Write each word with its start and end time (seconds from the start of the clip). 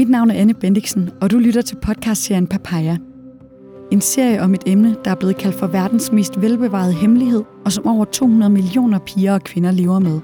Mit 0.00 0.08
navn 0.08 0.30
er 0.30 0.34
Anne 0.34 0.54
Bendiksen, 0.54 1.10
og 1.20 1.30
du 1.30 1.38
lytter 1.38 1.62
til 1.62 1.76
podcastserien 1.76 2.46
Papaya. 2.46 2.96
En 3.92 4.00
serie 4.00 4.42
om 4.42 4.54
et 4.54 4.62
emne, 4.66 4.96
der 5.04 5.10
er 5.10 5.14
blevet 5.14 5.36
kaldt 5.36 5.56
for 5.56 5.66
verdens 5.66 6.12
mest 6.12 6.40
velbevarede 6.40 6.92
hemmelighed, 6.92 7.42
og 7.64 7.72
som 7.72 7.86
over 7.86 8.04
200 8.04 8.52
millioner 8.52 8.98
piger 8.98 9.34
og 9.34 9.42
kvinder 9.44 9.70
lever 9.70 9.98
med. 9.98 10.20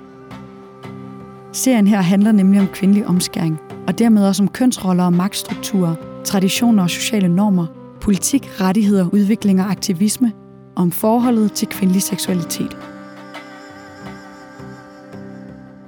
Serien 1.52 1.86
her 1.86 2.00
handler 2.00 2.32
nemlig 2.32 2.60
om 2.60 2.66
kvindelig 2.66 3.06
omskæring, 3.06 3.58
og 3.86 3.98
dermed 3.98 4.26
også 4.26 4.42
om 4.42 4.48
kønsroller 4.48 5.04
og 5.04 5.12
magtstrukturer, 5.12 5.94
traditioner 6.24 6.82
og 6.82 6.90
sociale 6.90 7.28
normer, 7.28 7.66
politik, 8.00 8.60
rettigheder, 8.60 9.08
udvikling 9.12 9.60
og 9.60 9.70
aktivisme, 9.70 10.32
og 10.76 10.82
om 10.82 10.90
forholdet 10.90 11.52
til 11.52 11.68
kvindelig 11.68 12.02
seksualitet. 12.02 12.76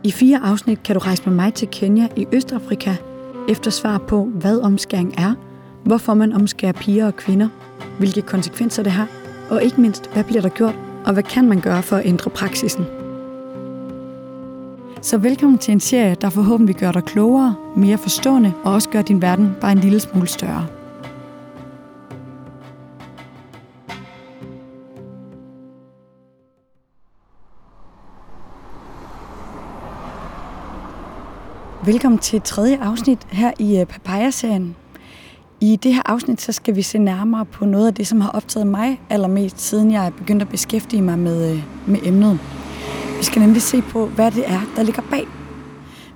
I 0.05 0.11
fire 0.11 0.41
afsnit 0.45 0.83
kan 0.83 0.95
du 0.95 1.01
rejse 1.01 1.23
med 1.27 1.35
mig 1.35 1.55
til 1.55 1.69
Kenya 1.69 2.09
i 2.17 2.27
Østafrika 2.33 2.95
efter 3.49 3.71
svar 3.71 3.99
på, 3.99 4.25
hvad 4.25 4.61
omskæring 4.61 5.15
er, 5.19 5.35
hvorfor 5.85 6.15
man 6.15 6.33
omskærer 6.33 6.73
piger 6.73 7.07
og 7.07 7.17
kvinder, 7.17 7.49
hvilke 7.99 8.23
konsekvenser 8.23 8.83
det 8.83 8.93
har, 8.93 9.09
og 9.51 9.63
ikke 9.63 9.81
mindst, 9.81 10.11
hvad 10.13 10.25
bliver 10.25 10.43
der 10.43 10.49
gjort, 10.49 10.75
og 11.07 11.13
hvad 11.13 11.23
kan 11.23 11.49
man 11.49 11.61
gøre 11.61 11.83
for 11.83 11.97
at 11.97 12.07
ændre 12.07 12.31
praksisen. 12.31 12.87
Så 15.03 15.19
velkommen 15.19 15.59
til 15.59 15.73
en 15.73 15.81
serie, 15.81 16.17
der 16.21 16.31
forhåbentlig 16.31 16.77
gør 16.77 16.93
dig 16.93 17.05
klogere, 17.05 17.55
mere 17.77 17.99
forstående 17.99 18.53
og 18.65 18.73
også 18.73 18.89
gør 18.89 19.03
din 19.03 19.23
verden 19.23 19.57
bare 19.61 19.73
en 19.73 19.79
lille 19.79 20.01
smule 20.01 20.27
større. 20.27 20.78
Velkommen 31.89 32.19
til 32.19 32.41
tredje 32.41 32.79
afsnit 32.81 33.27
her 33.31 33.53
i 33.59 33.81
øh, 33.81 33.87
Papaya-serien. 33.87 34.77
I 35.61 35.77
det 35.77 35.95
her 35.95 36.03
afsnit 36.07 36.41
så 36.41 36.53
skal 36.53 36.77
vi 36.77 36.83
se 36.83 36.99
nærmere 36.99 37.45
på 37.45 37.65
noget 37.65 37.87
af 37.87 37.95
det, 37.95 38.07
som 38.07 38.21
har 38.21 38.31
optaget 38.31 38.67
mig 38.67 39.01
allermest, 39.11 39.61
siden 39.61 39.93
jeg 39.93 40.13
begyndte 40.19 40.45
at 40.45 40.49
beskæftige 40.49 41.03
mig 41.03 41.19
med, 41.19 41.53
øh, 41.53 41.63
med 41.87 41.99
emnet. 42.05 42.39
Vi 43.19 43.25
skal 43.25 43.41
nemlig 43.41 43.63
se 43.63 43.83
på, 43.83 44.07
hvad 44.07 44.31
det 44.31 44.51
er, 44.51 44.61
der 44.77 44.83
ligger 44.83 45.03
bag. 45.11 45.27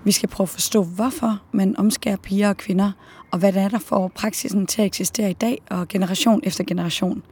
Vi 0.04 0.12
skal 0.12 0.28
prøve 0.28 0.44
at 0.44 0.48
forstå, 0.48 0.82
hvorfor 0.82 1.40
man 1.52 1.76
omskærer 1.78 2.16
piger 2.16 2.48
og 2.48 2.56
kvinder, 2.56 2.92
og 3.30 3.38
hvad 3.38 3.52
det 3.52 3.62
er, 3.62 3.68
der 3.68 3.78
får 3.78 4.08
praksisen 4.14 4.66
til 4.66 4.82
at 4.82 4.86
eksistere 4.86 5.30
i 5.30 5.34
dag 5.34 5.62
og 5.70 5.88
generation 5.88 6.40
efter 6.44 6.64
generation. 6.64 7.22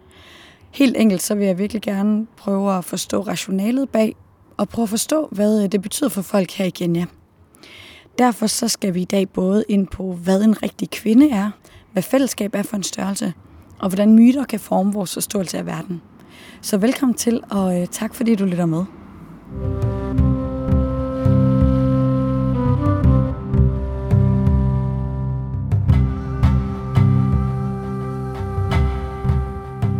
Helt 0.70 0.96
enkelt 0.96 1.22
så 1.22 1.34
vil 1.34 1.46
jeg 1.46 1.58
virkelig 1.58 1.82
gerne 1.82 2.26
prøve 2.36 2.78
at 2.78 2.84
forstå 2.84 3.20
rationalet 3.20 3.88
bag, 3.88 4.16
og 4.56 4.68
prøve 4.68 4.84
at 4.84 4.90
forstå, 4.90 5.28
hvad 5.30 5.62
øh, 5.62 5.72
det 5.72 5.82
betyder 5.82 6.08
for 6.08 6.22
folk 6.22 6.50
her 6.50 6.64
i 6.64 6.70
Kenya. 6.70 7.06
Derfor 8.20 8.46
så 8.46 8.68
skal 8.68 8.94
vi 8.94 9.00
i 9.00 9.04
dag 9.04 9.28
både 9.28 9.64
ind 9.68 9.86
på, 9.86 10.12
hvad 10.12 10.42
en 10.42 10.62
rigtig 10.62 10.90
kvinde 10.90 11.30
er, 11.30 11.50
hvad 11.92 12.02
fællesskab 12.02 12.54
er 12.54 12.62
for 12.62 12.76
en 12.76 12.82
størrelse, 12.82 13.32
og 13.78 13.88
hvordan 13.88 14.14
myter 14.14 14.44
kan 14.44 14.60
forme 14.60 14.92
vores 14.92 15.14
forståelse 15.14 15.58
af 15.58 15.66
verden. 15.66 16.02
Så 16.60 16.78
velkommen 16.78 17.14
til, 17.14 17.40
og 17.50 17.80
øh, 17.80 17.86
tak 17.86 18.14
fordi 18.14 18.34
du 18.34 18.44
lytter 18.44 18.66
med. 18.66 18.84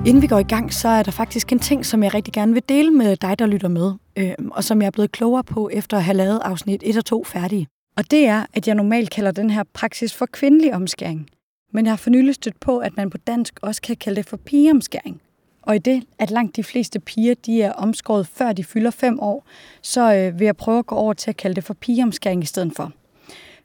Inden 0.07 0.23
vi 0.23 0.27
går 0.27 0.39
i 0.39 0.43
gang, 0.43 0.73
så 0.73 0.89
er 0.89 1.03
der 1.03 1.11
faktisk 1.11 1.53
en 1.53 1.59
ting, 1.59 1.87
som 1.87 2.03
jeg 2.03 2.15
rigtig 2.15 2.35
gerne 2.35 2.53
vil 2.53 2.63
dele 2.69 2.91
med 2.91 3.17
dig, 3.17 3.39
der 3.39 3.47
lytter 3.47 3.69
med, 3.69 3.93
øh, 4.17 4.33
og 4.51 4.65
som 4.65 4.81
jeg 4.83 4.87
er 4.87 4.91
blevet 4.91 5.13
klogere 5.13 5.45
på 5.45 5.69
efter 5.73 5.97
at 5.97 6.05
have 6.05 6.17
lavet 6.17 6.41
afsnit 6.45 6.83
1 6.87 6.97
og 6.97 7.05
2 7.05 7.25
færdige. 7.25 7.69
Og 8.01 8.11
det 8.11 8.27
er, 8.27 8.47
at 8.55 8.67
jeg 8.67 8.75
normalt 8.75 9.11
kalder 9.11 9.31
den 9.31 9.51
her 9.51 9.63
praksis 9.73 10.15
for 10.15 10.27
kvindelig 10.27 10.75
omskæring. 10.75 11.31
Men 11.73 11.85
jeg 11.85 11.93
har 11.93 11.97
for 11.97 12.11
nylig 12.11 12.35
stødt 12.35 12.61
på, 12.61 12.79
at 12.79 12.97
man 12.97 13.11
på 13.11 13.19
dansk 13.19 13.59
også 13.63 13.83
kan 13.83 13.97
kalde 13.97 14.17
det 14.17 14.27
for 14.27 14.37
pigeomskæring. 14.37 15.21
Og 15.63 15.77
i 15.77 15.79
det, 15.79 16.03
at 16.19 16.31
langt 16.31 16.57
de 16.57 16.65
fleste 16.65 17.01
piger 17.01 17.35
de 17.35 17.63
er 17.63 17.73
omskåret 17.73 18.27
før 18.27 18.53
de 18.53 18.65
fylder 18.65 18.91
fem 18.91 19.21
år, 19.21 19.47
så 19.83 20.15
øh, 20.15 20.39
vil 20.39 20.45
jeg 20.45 20.57
prøve 20.57 20.79
at 20.79 20.87
gå 20.87 20.95
over 20.95 21.13
til 21.13 21.31
at 21.31 21.37
kalde 21.37 21.55
det 21.55 21.65
for 21.65 21.75
pigeomskæring 21.75 22.43
i 22.43 22.47
stedet 22.47 22.73
for. 22.77 22.93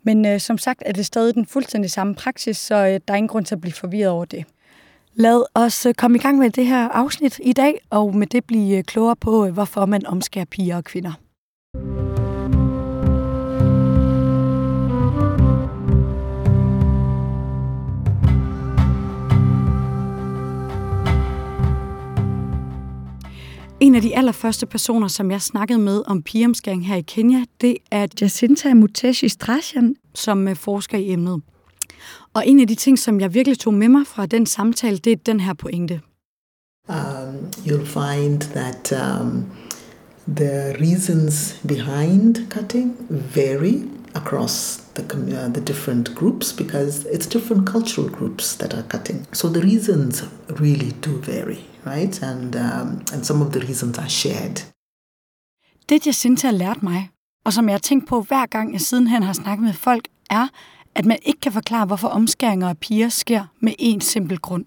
Men 0.03 0.25
øh, 0.25 0.40
som 0.40 0.57
sagt 0.57 0.84
er 0.85 0.94
det 0.94 1.06
stadig 1.06 1.35
den 1.35 1.46
fuldstændig 1.46 1.91
samme 1.91 2.16
praksis, 2.16 2.57
så 2.57 2.75
øh, 2.75 3.00
der 3.07 3.13
er 3.13 3.16
ingen 3.16 3.28
grund 3.28 3.46
til 3.46 3.56
at 3.56 3.62
blive 3.62 3.73
forvirret 3.73 4.12
over 4.12 4.25
det. 4.25 4.46
Lad 5.13 5.46
os 5.53 5.85
øh, 5.85 5.94
komme 5.94 6.17
i 6.17 6.22
gang 6.22 6.38
med 6.38 6.50
det 6.50 6.66
her 6.66 6.90
afsnit 6.90 7.40
i 7.44 7.53
dag, 7.53 7.79
og 7.90 8.16
med 8.16 8.28
det 8.28 8.46
blive 8.46 8.78
øh, 8.78 8.84
klogere 8.84 9.16
på, 9.16 9.46
øh, 9.46 9.53
hvorfor 9.53 9.85
man 9.85 10.06
omskærer 10.06 10.46
piger 10.46 10.78
og 10.78 10.84
kvinder. 10.84 11.25
En 23.80 23.96
af 23.96 24.02
de 24.02 24.18
allerførste 24.18 24.66
personer, 24.66 25.08
som 25.08 25.31
jeg 25.31 25.41
snakkede 25.41 25.80
med 25.80 26.03
om 26.08 26.22
pigeomskæring 26.24 26.88
her 26.88 26.96
i 26.96 27.02
Kenya, 27.02 27.44
det 27.62 27.78
er 27.91 28.08
Jacinta 28.22 28.74
Muteshi 28.74 29.30
Strachan, 29.30 29.96
som 30.13 30.47
øh, 30.47 30.56
forsker 30.56 30.97
i 30.97 31.12
emnet. 31.12 31.41
Og 32.34 32.47
en 32.47 32.59
af 32.59 32.68
de 32.68 32.75
ting, 32.75 33.00
som 33.00 33.19
jeg 33.19 33.34
virkelig 33.34 33.59
tog 33.59 33.74
med 33.74 33.90
mig 33.90 34.08
fra 34.08 34.25
den 34.25 34.46
samtale, 34.46 34.97
det 34.97 35.12
er 35.12 35.16
den 35.25 35.40
her 35.40 35.53
pointe. 35.53 36.02
Um, 36.90 37.52
you'll 37.66 37.85
find 37.85 38.41
that 38.41 38.91
um, 38.91 39.46
the 40.28 40.75
reasons 40.80 41.59
behind 41.68 42.50
cutting 42.50 42.96
vary 43.35 43.88
across 44.14 44.84
the, 44.96 45.03
uh, 45.03 45.53
the 45.53 45.62
different 45.62 46.16
groups 46.16 46.53
because 46.53 47.06
it's 47.12 47.28
different 47.28 47.68
cultural 47.68 48.09
groups 48.09 48.56
that 48.56 48.74
are 48.74 48.84
cutting. 48.90 49.28
So 49.34 49.50
the 49.50 49.62
reasons 49.62 50.24
really 50.59 50.91
do 50.91 51.12
vary, 51.22 51.59
right? 51.85 52.23
And, 52.23 52.56
um, 52.56 53.01
and 53.13 53.23
some 53.23 53.46
of 53.46 53.51
the 53.51 53.59
reasons 53.59 53.97
are 53.97 54.09
shared. 54.09 54.56
Det, 55.90 56.07
Jacinta 56.07 56.47
har 56.47 56.53
lært 56.53 56.84
mig, 56.84 57.09
og 57.46 57.53
som 57.53 57.66
jeg 57.66 57.73
har 57.73 57.79
tænkt 57.79 58.07
på 58.07 58.22
hver 58.22 58.46
gang 58.46 58.73
jeg 58.73 58.81
sidenhen 58.81 59.23
har 59.23 59.34
snakket 59.34 59.66
med 59.66 59.73
folk, 59.73 60.07
er, 60.29 60.47
at 60.96 61.06
man 61.06 61.18
ikke 61.25 61.40
kan 61.40 61.51
forklare, 61.51 61.85
hvorfor 61.85 62.07
omskæringer 62.07 62.69
af 62.69 62.78
piger 62.78 63.09
sker 63.09 63.46
med 63.59 63.73
én 63.81 64.00
simpel 64.00 64.38
grund. 64.40 64.66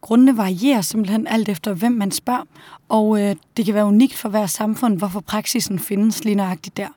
Grundene 0.00 0.36
varierer 0.36 0.80
simpelthen 0.80 1.26
alt 1.26 1.48
efter, 1.48 1.74
hvem 1.74 1.92
man 1.92 2.10
spørger, 2.10 2.44
og 2.88 3.20
øh, 3.22 3.36
det 3.56 3.64
kan 3.64 3.74
være 3.74 3.84
unikt 3.84 4.14
for 4.14 4.28
hver 4.28 4.46
samfund, 4.46 4.98
hvorfor 4.98 5.20
praksisen 5.20 5.78
findes 5.78 6.24
lige 6.24 6.34
nøjagtigt 6.34 6.76
der. 6.76 6.88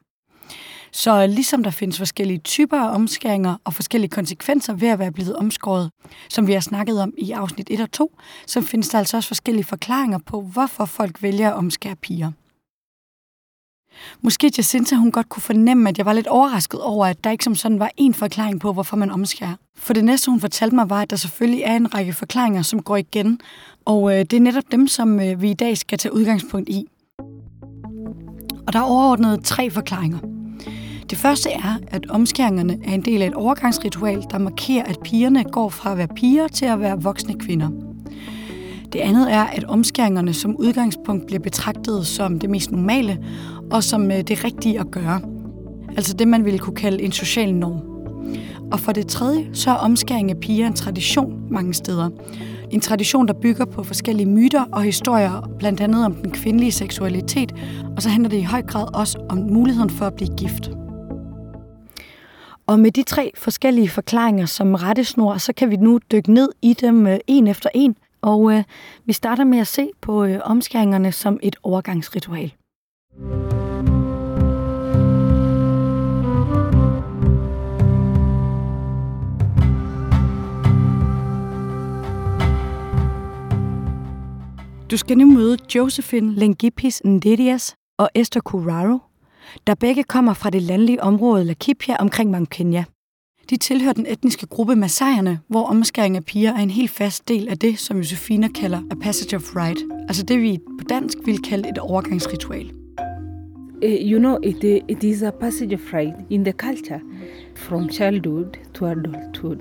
Så 0.95 1.27
ligesom 1.27 1.63
der 1.63 1.71
findes 1.71 1.97
forskellige 1.97 2.39
typer 2.39 2.77
af 2.77 2.95
omskæringer 2.95 3.55
og 3.63 3.73
forskellige 3.73 4.09
konsekvenser 4.09 4.73
ved 4.73 4.87
at 4.87 4.99
være 4.99 5.11
blevet 5.11 5.35
omskåret, 5.35 5.91
som 6.29 6.47
vi 6.47 6.53
har 6.53 6.59
snakket 6.59 7.01
om 7.01 7.13
i 7.17 7.31
afsnit 7.31 7.69
1 7.69 7.79
og 7.79 7.91
2, 7.91 8.17
så 8.47 8.61
findes 8.61 8.89
der 8.89 8.97
altså 8.97 9.17
også 9.17 9.27
forskellige 9.27 9.63
forklaringer 9.63 10.17
på, 10.25 10.41
hvorfor 10.41 10.85
folk 10.85 11.23
vælger 11.23 11.49
at 11.49 11.55
omskære 11.55 11.95
piger. 11.95 12.31
Måske 14.21 14.51
Jacinta 14.57 14.95
hun 14.95 15.11
godt 15.11 15.29
kunne 15.29 15.41
fornemme, 15.41 15.89
at 15.89 15.97
jeg 15.97 16.05
var 16.05 16.13
lidt 16.13 16.27
overrasket 16.27 16.81
over, 16.81 17.05
at 17.05 17.23
der 17.23 17.31
ikke 17.31 17.43
som 17.43 17.55
sådan 17.55 17.79
var 17.79 17.91
én 18.01 18.13
forklaring 18.13 18.59
på, 18.59 18.73
hvorfor 18.73 18.97
man 18.97 19.11
omskærer. 19.11 19.55
For 19.77 19.93
det 19.93 20.05
næste, 20.05 20.31
hun 20.31 20.39
fortalte 20.39 20.75
mig, 20.75 20.89
var, 20.89 21.01
at 21.01 21.09
der 21.09 21.15
selvfølgelig 21.15 21.61
er 21.61 21.75
en 21.75 21.95
række 21.95 22.13
forklaringer, 22.13 22.61
som 22.61 22.81
går 22.81 22.97
igen. 22.97 23.39
Og 23.85 24.13
øh, 24.13 24.19
det 24.19 24.33
er 24.33 24.41
netop 24.41 24.71
dem, 24.71 24.87
som 24.87 25.19
øh, 25.19 25.41
vi 25.41 25.51
i 25.51 25.53
dag 25.53 25.77
skal 25.77 25.97
tage 25.97 26.13
udgangspunkt 26.13 26.69
i. 26.69 26.87
Og 28.67 28.73
der 28.73 28.79
er 28.79 28.83
overordnet 28.83 29.43
tre 29.43 29.69
forklaringer. 29.69 30.34
Det 31.09 31.17
første 31.17 31.49
er, 31.49 31.77
at 31.87 32.09
omskæringerne 32.09 32.77
er 32.83 32.93
en 32.93 33.01
del 33.01 33.21
af 33.21 33.27
et 33.27 33.33
overgangsritual, 33.33 34.23
der 34.31 34.37
markerer, 34.37 34.83
at 34.83 34.99
pigerne 35.03 35.43
går 35.43 35.69
fra 35.69 35.91
at 35.91 35.97
være 35.97 36.07
piger 36.07 36.47
til 36.47 36.65
at 36.65 36.79
være 36.79 37.01
voksne 37.01 37.33
kvinder. 37.33 37.69
Det 38.93 38.99
andet 38.99 39.33
er, 39.33 39.43
at 39.43 39.63
omskæringerne 39.63 40.33
som 40.33 40.55
udgangspunkt 40.55 41.25
bliver 41.25 41.39
betragtet 41.39 42.07
som 42.07 42.39
det 42.39 42.49
mest 42.49 42.71
normale, 42.71 43.17
og 43.71 43.83
som 43.83 44.11
øh, 44.11 44.21
det 44.21 44.43
rigtige 44.43 44.79
at 44.79 44.91
gøre. 44.91 45.21
Altså 45.97 46.13
det, 46.13 46.27
man 46.27 46.45
ville 46.45 46.59
kunne 46.59 46.75
kalde 46.75 47.03
en 47.03 47.11
social 47.11 47.53
norm. 47.53 47.81
Og 48.71 48.79
for 48.79 48.91
det 48.91 49.07
tredje, 49.07 49.49
så 49.53 49.69
er 49.69 49.75
omskæring 49.75 50.31
af 50.31 50.37
piger 50.37 50.67
en 50.67 50.73
tradition 50.73 51.41
mange 51.51 51.73
steder. 51.73 52.09
En 52.71 52.81
tradition, 52.81 53.27
der 53.27 53.33
bygger 53.33 53.65
på 53.65 53.83
forskellige 53.83 54.29
myter 54.29 54.63
og 54.71 54.83
historier, 54.83 55.49
blandt 55.59 55.81
andet 55.81 56.05
om 56.05 56.15
den 56.15 56.31
kvindelige 56.31 56.71
seksualitet, 56.71 57.55
og 57.95 58.01
så 58.01 58.09
handler 58.09 58.29
det 58.29 58.37
i 58.37 58.43
høj 58.43 58.61
grad 58.61 58.95
også 58.95 59.17
om 59.29 59.37
muligheden 59.37 59.89
for 59.89 60.05
at 60.05 60.13
blive 60.13 60.35
gift. 60.37 60.69
Og 62.67 62.79
med 62.79 62.91
de 62.91 63.03
tre 63.03 63.31
forskellige 63.35 63.89
forklaringer 63.89 64.45
som 64.45 64.73
rettesnor, 64.73 65.37
så 65.37 65.53
kan 65.53 65.69
vi 65.69 65.75
nu 65.75 65.99
dykke 66.11 66.33
ned 66.33 66.49
i 66.61 66.73
dem 66.73 67.07
øh, 67.07 67.19
en 67.27 67.47
efter 67.47 67.69
en. 67.73 67.97
Og 68.21 68.53
øh, 68.53 68.63
vi 69.05 69.13
starter 69.13 69.43
med 69.43 69.59
at 69.59 69.67
se 69.67 69.89
på 70.01 70.23
øh, 70.23 70.39
omskæringerne 70.43 71.11
som 71.11 71.39
et 71.43 71.55
overgangsritual. 71.63 72.53
Du 84.91 84.97
skal 84.97 85.17
nu 85.17 85.25
møde 85.25 85.57
Josephine 85.75 86.33
Lengipis 86.33 87.01
Ndidias 87.05 87.75
og 87.97 88.09
Esther 88.15 88.41
Curaro, 88.41 88.99
der 89.67 89.75
begge 89.75 90.03
kommer 90.03 90.33
fra 90.33 90.49
det 90.49 90.61
landlige 90.61 91.03
område 91.03 91.43
Lakipia 91.43 91.95
omkring 91.99 92.31
Mount 92.31 92.49
Kenya. 92.49 92.83
De 93.49 93.57
tilhører 93.57 93.93
den 93.93 94.05
etniske 94.09 94.47
gruppe 94.47 94.75
Masaierne, 94.75 95.39
hvor 95.47 95.63
omskæring 95.63 96.15
af 96.15 96.25
piger 96.25 96.53
er 96.53 96.59
en 96.59 96.69
helt 96.69 96.91
fast 96.91 97.27
del 97.27 97.47
af 97.49 97.57
det, 97.57 97.79
som 97.79 97.97
Josefina 97.97 98.47
kalder 98.47 98.81
a 98.91 98.95
passage 98.95 99.35
of 99.35 99.55
right. 99.55 99.79
Altså 100.07 100.23
det, 100.23 100.41
vi 100.41 100.59
på 100.79 100.83
dansk 100.89 101.17
vil 101.25 101.41
kalde 101.41 101.69
et 101.69 101.77
overgangsritual. 101.77 102.71
Eh, 103.81 104.11
you 104.11 104.19
know, 104.19 104.37
it, 104.43 104.63
it 104.63 105.03
is 105.03 105.21
a 105.21 105.31
passage 105.31 105.73
of 105.73 105.93
right 105.93 106.15
in 106.29 106.43
the 106.43 106.53
culture 106.53 107.01
from 107.55 107.89
childhood 107.89 108.57
to 108.73 108.85
adulthood. 108.85 109.59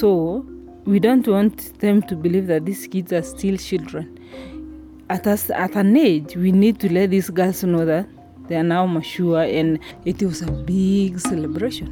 So 0.00 0.44
we 0.86 0.98
don't 0.98 1.26
want 1.28 1.80
them 1.80 2.02
to 2.02 2.16
believe 2.16 2.46
that 2.46 2.66
these 2.66 2.88
kids 2.92 3.12
are 3.12 3.22
still 3.22 3.56
children. 3.58 4.06
At, 5.08 5.26
us, 5.26 5.50
at 5.50 5.76
an 5.76 5.96
age, 5.96 6.36
we 6.36 6.52
need 6.52 6.78
to 6.80 6.88
let 6.92 7.10
these 7.10 7.30
girls 7.30 7.62
know 7.62 7.84
that 7.86 8.06
they 8.48 8.56
are 8.56 8.62
now 8.62 8.86
mature, 8.86 9.42
and 9.42 9.78
it 10.04 10.22
was 10.22 10.42
a 10.42 10.50
big 10.66 11.20
celebration. 11.20 11.88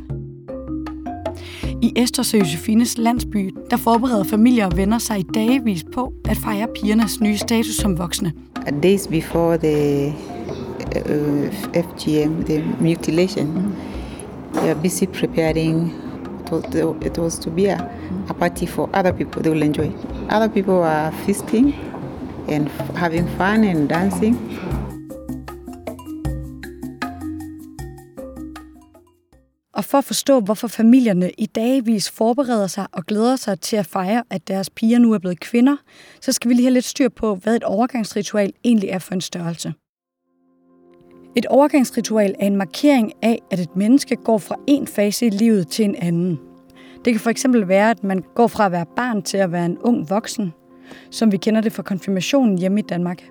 I 1.82 1.92
Esters 1.96 2.34
og 2.34 2.40
Josefines 2.40 2.98
landsby, 2.98 3.54
der 3.70 3.76
forbereder 3.76 4.24
familier 4.24 4.66
og 4.66 4.76
venner 4.76 4.98
sig 4.98 5.18
i 5.18 5.22
dagevis 5.22 5.84
på 5.94 6.12
at 6.28 6.36
fejre 6.36 6.66
pigernes 6.74 7.20
nye 7.20 7.36
status 7.36 7.74
som 7.74 7.98
voksne. 7.98 8.32
Days 8.82 9.06
before 9.06 9.56
the 9.56 10.08
uh, 10.96 11.52
FGM, 11.74 12.44
the 12.44 12.64
mutilation, 12.80 13.76
they 14.52 14.70
are 14.70 14.82
busy 14.82 15.06
preparing. 15.06 15.92
It 17.02 17.18
was 17.18 17.38
to 17.38 17.50
be 17.50 17.66
a, 17.66 17.90
a 18.28 18.34
party 18.34 18.66
for 18.66 18.90
other 18.94 19.12
people. 19.12 19.42
They 19.42 19.52
will 19.52 19.62
enjoy. 19.62 19.92
Other 20.30 20.48
people 20.48 20.74
are 20.74 21.12
feasting 21.12 21.74
and 22.48 22.68
having 22.96 23.28
fun 23.38 23.64
and 23.64 23.88
dancing. 23.88 24.36
Og 29.74 29.84
for 29.84 29.98
at 29.98 30.04
forstå, 30.04 30.40
hvorfor 30.40 30.68
familierne 30.68 31.30
i 31.38 31.46
dagvis 31.46 32.10
forbereder 32.10 32.66
sig 32.66 32.86
og 32.92 33.06
glæder 33.06 33.36
sig 33.36 33.60
til 33.60 33.76
at 33.76 33.86
fejre, 33.86 34.22
at 34.30 34.48
deres 34.48 34.70
piger 34.70 34.98
nu 34.98 35.12
er 35.12 35.18
blevet 35.18 35.40
kvinder, 35.40 35.76
så 36.20 36.32
skal 36.32 36.48
vi 36.48 36.54
lige 36.54 36.64
have 36.64 36.72
lidt 36.72 36.84
styr 36.84 37.08
på, 37.08 37.34
hvad 37.34 37.56
et 37.56 37.64
overgangsritual 37.64 38.52
egentlig 38.64 38.88
er 38.88 38.98
for 38.98 39.14
en 39.14 39.20
størrelse. 39.20 39.74
Et 41.36 41.46
overgangsritual 41.46 42.34
er 42.40 42.46
en 42.46 42.56
markering 42.56 43.12
af, 43.22 43.38
at 43.50 43.60
et 43.60 43.76
menneske 43.76 44.16
går 44.16 44.38
fra 44.38 44.56
en 44.66 44.86
fase 44.86 45.26
i 45.26 45.30
livet 45.30 45.68
til 45.68 45.84
en 45.84 45.96
anden. 45.96 46.38
Det 47.04 47.12
kan 47.12 47.20
for 47.20 47.30
eksempel 47.30 47.68
være, 47.68 47.90
at 47.90 48.04
man 48.04 48.24
går 48.34 48.46
fra 48.46 48.66
at 48.66 48.72
være 48.72 48.86
barn 48.96 49.22
til 49.22 49.36
at 49.36 49.52
være 49.52 49.66
en 49.66 49.78
ung 49.78 50.10
voksen, 50.10 50.52
som 51.10 51.32
vi 51.32 51.36
kender 51.36 51.60
det 51.60 51.72
fra 51.72 51.82
konfirmationen 51.82 52.58
hjemme 52.58 52.80
i 52.80 52.84
Danmark. 52.88 53.22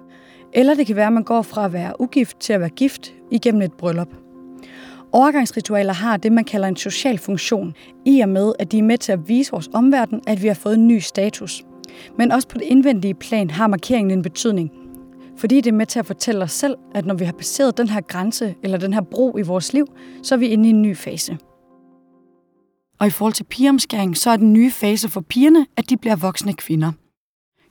Eller 0.54 0.74
det 0.74 0.88
kan 0.88 0.96
være, 0.96 1.08
at 1.08 1.14
man 1.14 1.24
går 1.24 1.42
fra 1.42 1.66
at 1.66 1.74
være 1.74 2.02
ugift 2.02 2.40
til 2.40 2.54
at 2.54 2.60
være 2.60 2.70
gift 2.70 3.14
igennem 3.32 3.62
et 3.62 3.74
bryllup. 3.74 4.23
Overgangsritualer 5.14 5.94
har 5.94 6.18
det, 6.18 6.32
man 6.32 6.44
kalder 6.44 6.68
en 6.68 6.76
social 6.76 7.18
funktion, 7.18 7.74
i 8.06 8.20
og 8.20 8.30
med, 8.30 8.54
at 8.60 8.72
de 8.72 8.78
er 8.78 8.84
med 8.84 8.98
til 8.98 9.12
at 9.12 9.28
vise 9.28 9.52
vores 9.52 9.70
omverden, 9.74 10.22
at 10.28 10.42
vi 10.44 10.48
har 10.48 10.56
fået 10.56 10.76
en 10.76 10.88
ny 10.88 11.00
status. 11.00 11.64
Men 12.18 12.32
også 12.32 12.48
på 12.48 12.58
det 12.58 12.66
indvendige 12.66 13.14
plan 13.14 13.50
har 13.50 13.68
markeringen 13.68 14.12
en 14.12 14.22
betydning. 14.22 14.72
Fordi 15.38 15.62
det 15.62 15.68
er 15.68 15.76
med 15.76 15.86
til 15.86 16.00
at 16.00 16.06
fortælle 16.06 16.44
os 16.44 16.52
selv, 16.52 16.76
at 16.96 17.06
når 17.06 17.14
vi 17.14 17.26
har 17.26 17.32
passeret 17.32 17.78
den 17.78 17.90
her 17.90 18.02
grænse 18.02 18.56
eller 18.64 18.78
den 18.78 18.94
her 18.94 19.02
bro 19.02 19.38
i 19.38 19.42
vores 19.42 19.74
liv, 19.74 19.88
så 20.24 20.36
er 20.36 20.40
vi 20.40 20.48
inde 20.48 20.68
i 20.68 20.70
en 20.70 20.82
ny 20.82 20.98
fase. 20.98 21.38
Og 23.00 23.08
i 23.08 23.10
forhold 23.10 23.34
til 23.34 23.44
pigeomskæring, 23.44 24.18
så 24.18 24.30
er 24.30 24.38
den 24.38 24.54
nye 24.54 24.72
fase 24.72 25.10
for 25.10 25.22
pigerne, 25.22 25.66
at 25.78 25.90
de 25.90 25.98
bliver 25.98 26.16
voksne 26.16 26.54
kvinder. 26.54 26.92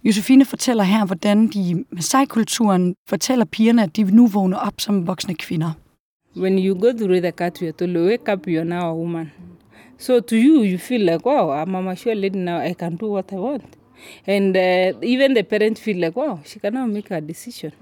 Josefine 0.05 0.45
fortæller 0.45 0.85
her, 0.85 1.07
hvordan 1.07 1.49
de 1.49 1.85
med 1.93 2.03
sejkulturen 2.03 2.95
fortæller 3.09 3.45
pigerne, 3.45 3.83
at 3.83 3.97
de 3.97 4.03
nu 4.03 4.27
vågner 4.27 4.57
op 4.57 4.75
som 4.79 5.07
voksne 5.07 5.35
kvinder. 5.35 5.73
When 6.35 6.57
you 6.57 6.75
go 6.75 6.93
through 6.95 7.21
the 7.21 7.33
cat, 7.33 7.61
you 7.61 7.73
to 7.73 7.87
wake 8.07 8.29
up, 8.29 8.47
you're 8.47 8.65
now 8.65 8.89
a 8.91 8.95
woman. 8.95 9.31
So 9.99 10.21
to 10.21 10.37
you, 10.37 10.63
you 10.63 10.79
feel 10.79 11.03
like, 11.03 11.27
wow, 11.27 11.51
I'm 11.51 11.75
a 11.75 11.83
mature 11.83 12.15
lady 12.15 12.39
now, 12.39 12.59
I 12.59 12.73
can 12.73 12.97
do 12.97 13.07
what 13.07 13.33
I 13.33 13.37
want. 13.37 13.65
And 14.27 14.57
uh, 14.57 14.99
even 15.03 15.35
the 15.35 15.43
parent 15.43 15.79
feel 15.79 15.99
like, 15.99 16.17
wow, 16.17 16.41
she 16.45 16.59
can 16.59 16.75
now 16.75 16.87
make 16.87 17.11
a 17.11 17.21
decision 17.21 17.73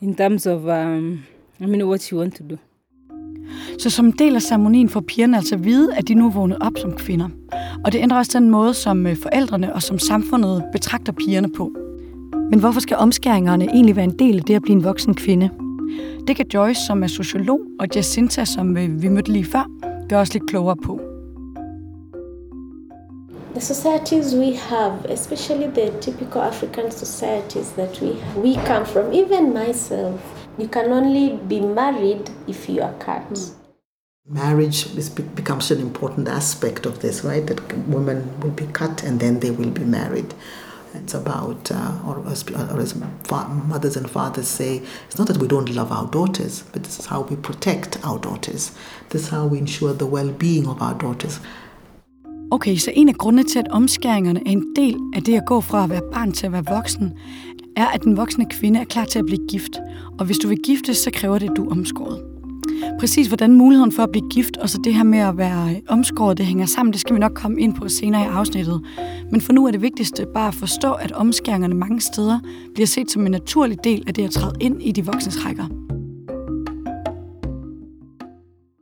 in 0.00 0.14
terms 0.14 0.46
of, 0.46 0.68
um, 0.68 1.24
I 1.60 1.66
mean, 1.66 1.86
what 1.86 2.02
she 2.02 2.16
want 2.16 2.34
to 2.36 2.42
do. 2.42 2.58
Så 3.78 3.90
som 3.90 4.06
en 4.06 4.12
del 4.12 4.36
af 4.36 4.42
ceremonien 4.42 4.88
får 4.88 5.00
pigerne 5.00 5.36
altså 5.36 5.54
at 5.54 5.64
vide, 5.64 5.96
at 5.96 6.08
de 6.08 6.14
nu 6.14 6.26
er 6.26 6.30
vågnet 6.30 6.58
op 6.60 6.72
som 6.76 6.96
kvinder. 6.96 7.28
Og 7.84 7.92
det 7.92 7.98
ændrer 7.98 8.18
også 8.18 8.38
den 8.38 8.50
måde, 8.50 8.74
som 8.74 9.06
øh, 9.06 9.16
forældrene 9.16 9.74
og 9.74 9.82
som 9.82 9.98
samfundet 9.98 10.64
betragter 10.72 11.12
pigerne 11.12 11.52
på. 11.52 11.72
Men 12.50 12.60
hvorfor 12.60 12.80
skal 12.80 12.96
omskæringerne 12.96 13.64
egentlig 13.64 13.96
være 13.96 14.04
en 14.04 14.18
del 14.18 14.38
af 14.38 14.42
det 14.44 14.54
at 14.54 14.62
blive 14.62 14.76
en 14.76 14.84
voksen 14.84 15.14
kvinde? 15.14 15.50
Det 16.26 16.36
kan 16.36 16.46
Joyce, 16.54 16.80
som 16.86 17.02
er 17.02 17.06
sociolog, 17.06 17.60
og 17.80 17.86
Jacinta, 17.94 18.44
som 18.44 18.76
øh, 18.76 19.02
vi 19.02 19.08
mødte 19.08 19.32
lige 19.32 19.44
før, 19.44 19.64
gøre 20.08 20.20
os 20.20 20.34
lidt 20.34 20.50
klogere 20.50 20.76
på. 20.76 21.00
The 23.54 23.60
societies 23.60 24.34
we 24.34 24.56
have, 24.56 24.92
especially 25.08 25.66
the 25.74 25.90
typical 26.00 26.40
African 26.40 26.90
societies 26.90 27.68
that 27.72 28.02
we 28.02 28.10
we 28.44 28.54
come 28.66 28.86
from, 28.86 29.12
even 29.12 29.52
myself, 29.52 30.20
you 30.58 30.68
can 30.68 30.92
only 30.92 31.38
be 31.48 31.60
married 31.60 32.30
if 32.48 32.68
you 32.68 32.82
are 32.82 32.94
cut. 33.00 33.30
Mm. 33.30 33.60
Marriage 34.28 34.86
is, 34.98 35.10
becomes 35.10 35.70
an 35.70 35.80
important 35.80 36.28
aspect 36.28 36.86
of 36.86 37.00
this, 37.00 37.24
right? 37.24 37.46
That 37.46 37.60
women 37.88 38.18
will 38.40 38.52
be 38.52 38.66
cut 38.66 39.02
and 39.02 39.18
then 39.20 39.40
they 39.40 39.50
will 39.50 39.70
be 39.70 39.84
married. 39.84 40.34
It's 40.94 41.14
about, 41.14 41.70
uh, 41.70 42.08
or, 42.08 42.24
as, 42.26 42.44
uh, 42.48 42.74
or 42.74 42.80
as 42.80 42.94
mothers 43.68 43.96
and 43.96 44.10
fathers 44.10 44.48
say, 44.48 44.82
it's 45.06 45.18
not 45.18 45.26
that 45.28 45.38
we 45.38 45.48
don't 45.48 45.68
love 45.68 45.90
our 45.92 46.08
daughters, 46.10 46.64
but 46.72 46.82
this 46.82 46.98
is 46.98 47.06
how 47.06 47.20
we 47.30 47.36
protect 47.36 47.98
our 48.04 48.18
daughters. 48.18 48.72
This 49.10 49.22
is 49.22 49.28
how 49.28 49.46
we 49.46 49.58
ensure 49.58 49.92
the 49.92 50.06
well 50.06 50.32
being 50.32 50.66
of 50.68 50.82
our 50.82 50.94
daughters. 50.94 51.40
Okay, 52.52 52.76
så 52.76 52.90
en 52.94 53.08
af 53.08 53.14
grundene 53.14 53.44
til, 53.44 53.58
at 53.58 53.68
omskæringerne 53.68 54.40
er 54.46 54.50
en 54.50 54.64
del 54.76 54.96
af 55.14 55.22
det 55.22 55.34
at 55.36 55.46
gå 55.46 55.60
fra 55.60 55.84
at 55.84 55.90
være 55.90 56.02
barn 56.12 56.32
til 56.32 56.46
at 56.46 56.52
være 56.52 56.64
voksen, 56.68 57.12
er, 57.76 57.86
at 57.86 58.02
den 58.04 58.16
voksne 58.16 58.46
kvinde 58.50 58.80
er 58.80 58.84
klar 58.84 59.04
til 59.04 59.18
at 59.18 59.26
blive 59.26 59.46
gift. 59.48 59.80
Og 60.18 60.26
hvis 60.26 60.38
du 60.38 60.48
vil 60.48 60.58
giftes, 60.64 60.96
så 60.96 61.10
kræver 61.14 61.38
det, 61.38 61.50
at 61.50 61.56
du 61.56 61.64
er 61.64 61.70
omskåret. 61.70 62.39
Præcis 63.00 63.26
hvordan 63.26 63.52
muligheden 63.52 63.92
for 63.92 64.02
at 64.02 64.10
blive 64.10 64.28
gift 64.30 64.56
og 64.56 64.70
så 64.70 64.78
det 64.84 64.94
her 64.94 65.02
med 65.02 65.18
at 65.18 65.38
være 65.38 65.80
omskåret, 65.88 66.38
det 66.38 66.46
hænger 66.46 66.66
sammen, 66.66 66.92
det 66.92 67.00
skal 67.00 67.14
vi 67.14 67.20
nok 67.20 67.34
komme 67.34 67.60
ind 67.60 67.74
på 67.74 67.88
senere 67.88 68.22
i 68.22 68.26
afsnittet. 68.26 68.80
Men 69.30 69.40
for 69.40 69.52
nu 69.52 69.66
er 69.66 69.70
det 69.70 69.82
vigtigste 69.82 70.26
bare 70.34 70.48
at 70.48 70.54
forstå, 70.54 70.92
at 70.92 71.12
omskæringerne 71.12 71.74
mange 71.74 72.00
steder 72.00 72.40
bliver 72.74 72.86
set 72.86 73.10
som 73.10 73.26
en 73.26 73.32
naturlig 73.32 73.84
del 73.84 74.04
af 74.06 74.14
det 74.14 74.24
at 74.24 74.30
træde 74.30 74.54
ind 74.60 74.82
i 74.82 74.92
de 74.92 75.06
voksnes 75.06 75.46
rækker. 75.46 75.64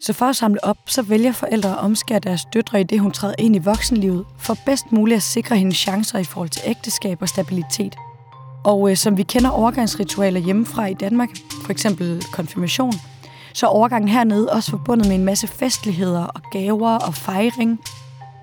Så 0.01 0.13
for 0.13 0.27
at 0.27 0.37
samle 0.37 0.65
op, 0.65 0.77
så 0.87 1.03
vælger 1.03 1.33
forældre 1.33 1.71
at 1.71 1.79
omskære 1.79 2.19
deres 2.19 2.43
døtre 2.55 2.81
i 2.81 2.85
det, 2.85 3.01
hun 3.01 3.11
træder 3.11 3.35
ind 3.39 3.57
i 3.57 3.59
voksenlivet, 3.59 4.25
for 4.39 4.57
bedst 4.67 4.93
muligt 4.93 5.17
at 5.17 5.23
sikre 5.23 5.57
hendes 5.57 5.77
chancer 5.77 6.19
i 6.19 6.25
forhold 6.25 6.49
til 6.49 6.63
ægteskab 6.67 7.23
og 7.23 7.29
stabilitet. 7.29 7.97
Og 8.65 8.91
øh, 8.91 8.97
som 8.97 9.17
vi 9.17 9.23
kender 9.23 9.51
overgangsritualer 9.51 10.41
hjemmefra 10.41 10.87
i 10.87 10.95
Danmark, 10.95 11.29
for 11.65 11.71
eksempel 11.71 12.25
konfirmation, 12.33 12.93
så 13.52 13.67
er 13.67 13.71
overgangen 13.71 14.09
hernede 14.09 14.49
også 14.49 14.71
forbundet 14.71 15.09
med 15.09 15.17
en 15.17 15.25
masse 15.25 15.47
festligheder 15.47 16.25
og 16.25 16.40
gaver 16.52 16.99
og 16.99 17.14
fejring. 17.14 17.81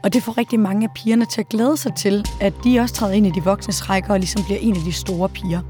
Og 0.03 0.13
det 0.13 0.23
får 0.23 0.37
rigtig 0.37 0.59
mange 0.59 0.83
af 0.83 0.93
pigerne 0.95 1.25
til 1.25 1.41
at 1.41 1.49
glæde 1.49 1.77
sig 1.77 1.95
til, 1.95 2.25
at 2.41 2.53
de 2.63 2.79
også 2.79 2.95
træder 2.95 3.13
ind 3.13 3.27
i 3.27 3.29
de 3.29 3.43
voksnes 3.43 3.89
rækker 3.89 4.13
og 4.13 4.19
ligesom 4.19 4.43
bliver 4.43 4.59
en 4.59 4.75
af 4.75 4.81
de 4.81 4.91
store 4.91 5.29
piger. 5.29 5.61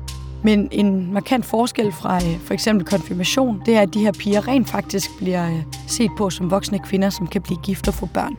Men 0.43 0.69
en 0.71 1.13
markant 1.13 1.45
forskel 1.45 1.91
fra 1.91 2.15
øh, 2.15 2.39
for 2.39 2.53
eksempel 2.53 2.85
konfirmation, 2.85 3.61
det 3.65 3.75
er, 3.75 3.81
at 3.81 3.93
de 3.93 3.99
her 3.99 4.11
piger 4.11 4.47
rent 4.47 4.69
faktisk 4.69 5.17
bliver 5.17 5.49
øh, 5.49 5.63
set 5.87 6.11
på 6.17 6.29
som 6.29 6.51
voksne 6.51 6.79
kvinder, 6.79 7.09
som 7.09 7.27
kan 7.27 7.41
blive 7.41 7.59
gift 7.63 7.87
og 7.87 7.93
få 7.93 8.05
børn. 8.05 8.37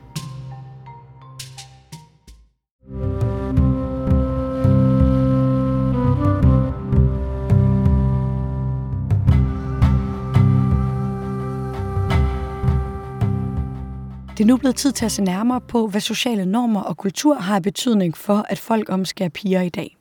Det 14.37 14.45
er 14.45 14.47
nu 14.47 14.57
blevet 14.57 14.77
tid 14.77 14.93
til 14.93 15.05
at 15.05 15.13
se 15.13 15.23
nærmere 15.23 15.61
på, 15.61 15.87
hvad 15.87 16.01
sociale 16.01 16.47
normer 16.47 16.81
og 16.81 16.97
kultur 16.97 17.35
har 17.35 17.61
betydning 17.61 18.17
for, 18.17 18.47
at 18.49 18.59
folk 18.59 18.89
omskærer 18.91 19.29
piger 19.29 19.61
i 19.61 19.69
dag. 19.69 19.97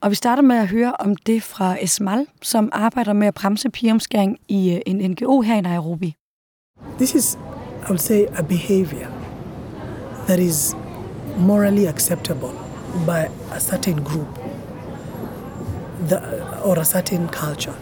Og 0.00 0.10
vi 0.10 0.14
starter 0.14 0.42
med 0.42 0.56
at 0.56 0.68
høre 0.68 0.92
om 0.92 1.16
det 1.16 1.42
fra 1.42 1.76
Esmal, 1.80 2.26
som 2.42 2.68
arbejder 2.72 3.12
med 3.12 3.26
at 3.26 3.34
bremse 3.34 3.70
pigeomskæring 3.70 4.38
i 4.48 4.72
øh, 4.74 4.80
en 4.86 5.10
NGO 5.10 5.40
her 5.40 5.56
i 5.56 5.60
Nairobi. 5.60 6.14
This 6.96 7.14
is, 7.14 7.38
I 7.82 7.86
would 7.88 7.98
say, 7.98 8.20
a 8.38 8.42
behavior 8.42 9.08
that 10.26 10.38
is 10.38 10.76
morally 11.38 11.86
acceptable 11.86 12.52
by 13.06 13.22
a 13.56 13.60
certain 13.60 14.04
group 14.04 14.38
the, 16.08 16.18
or 16.64 16.78
a 16.78 16.84
certain 16.84 17.28
culture. 17.28 17.76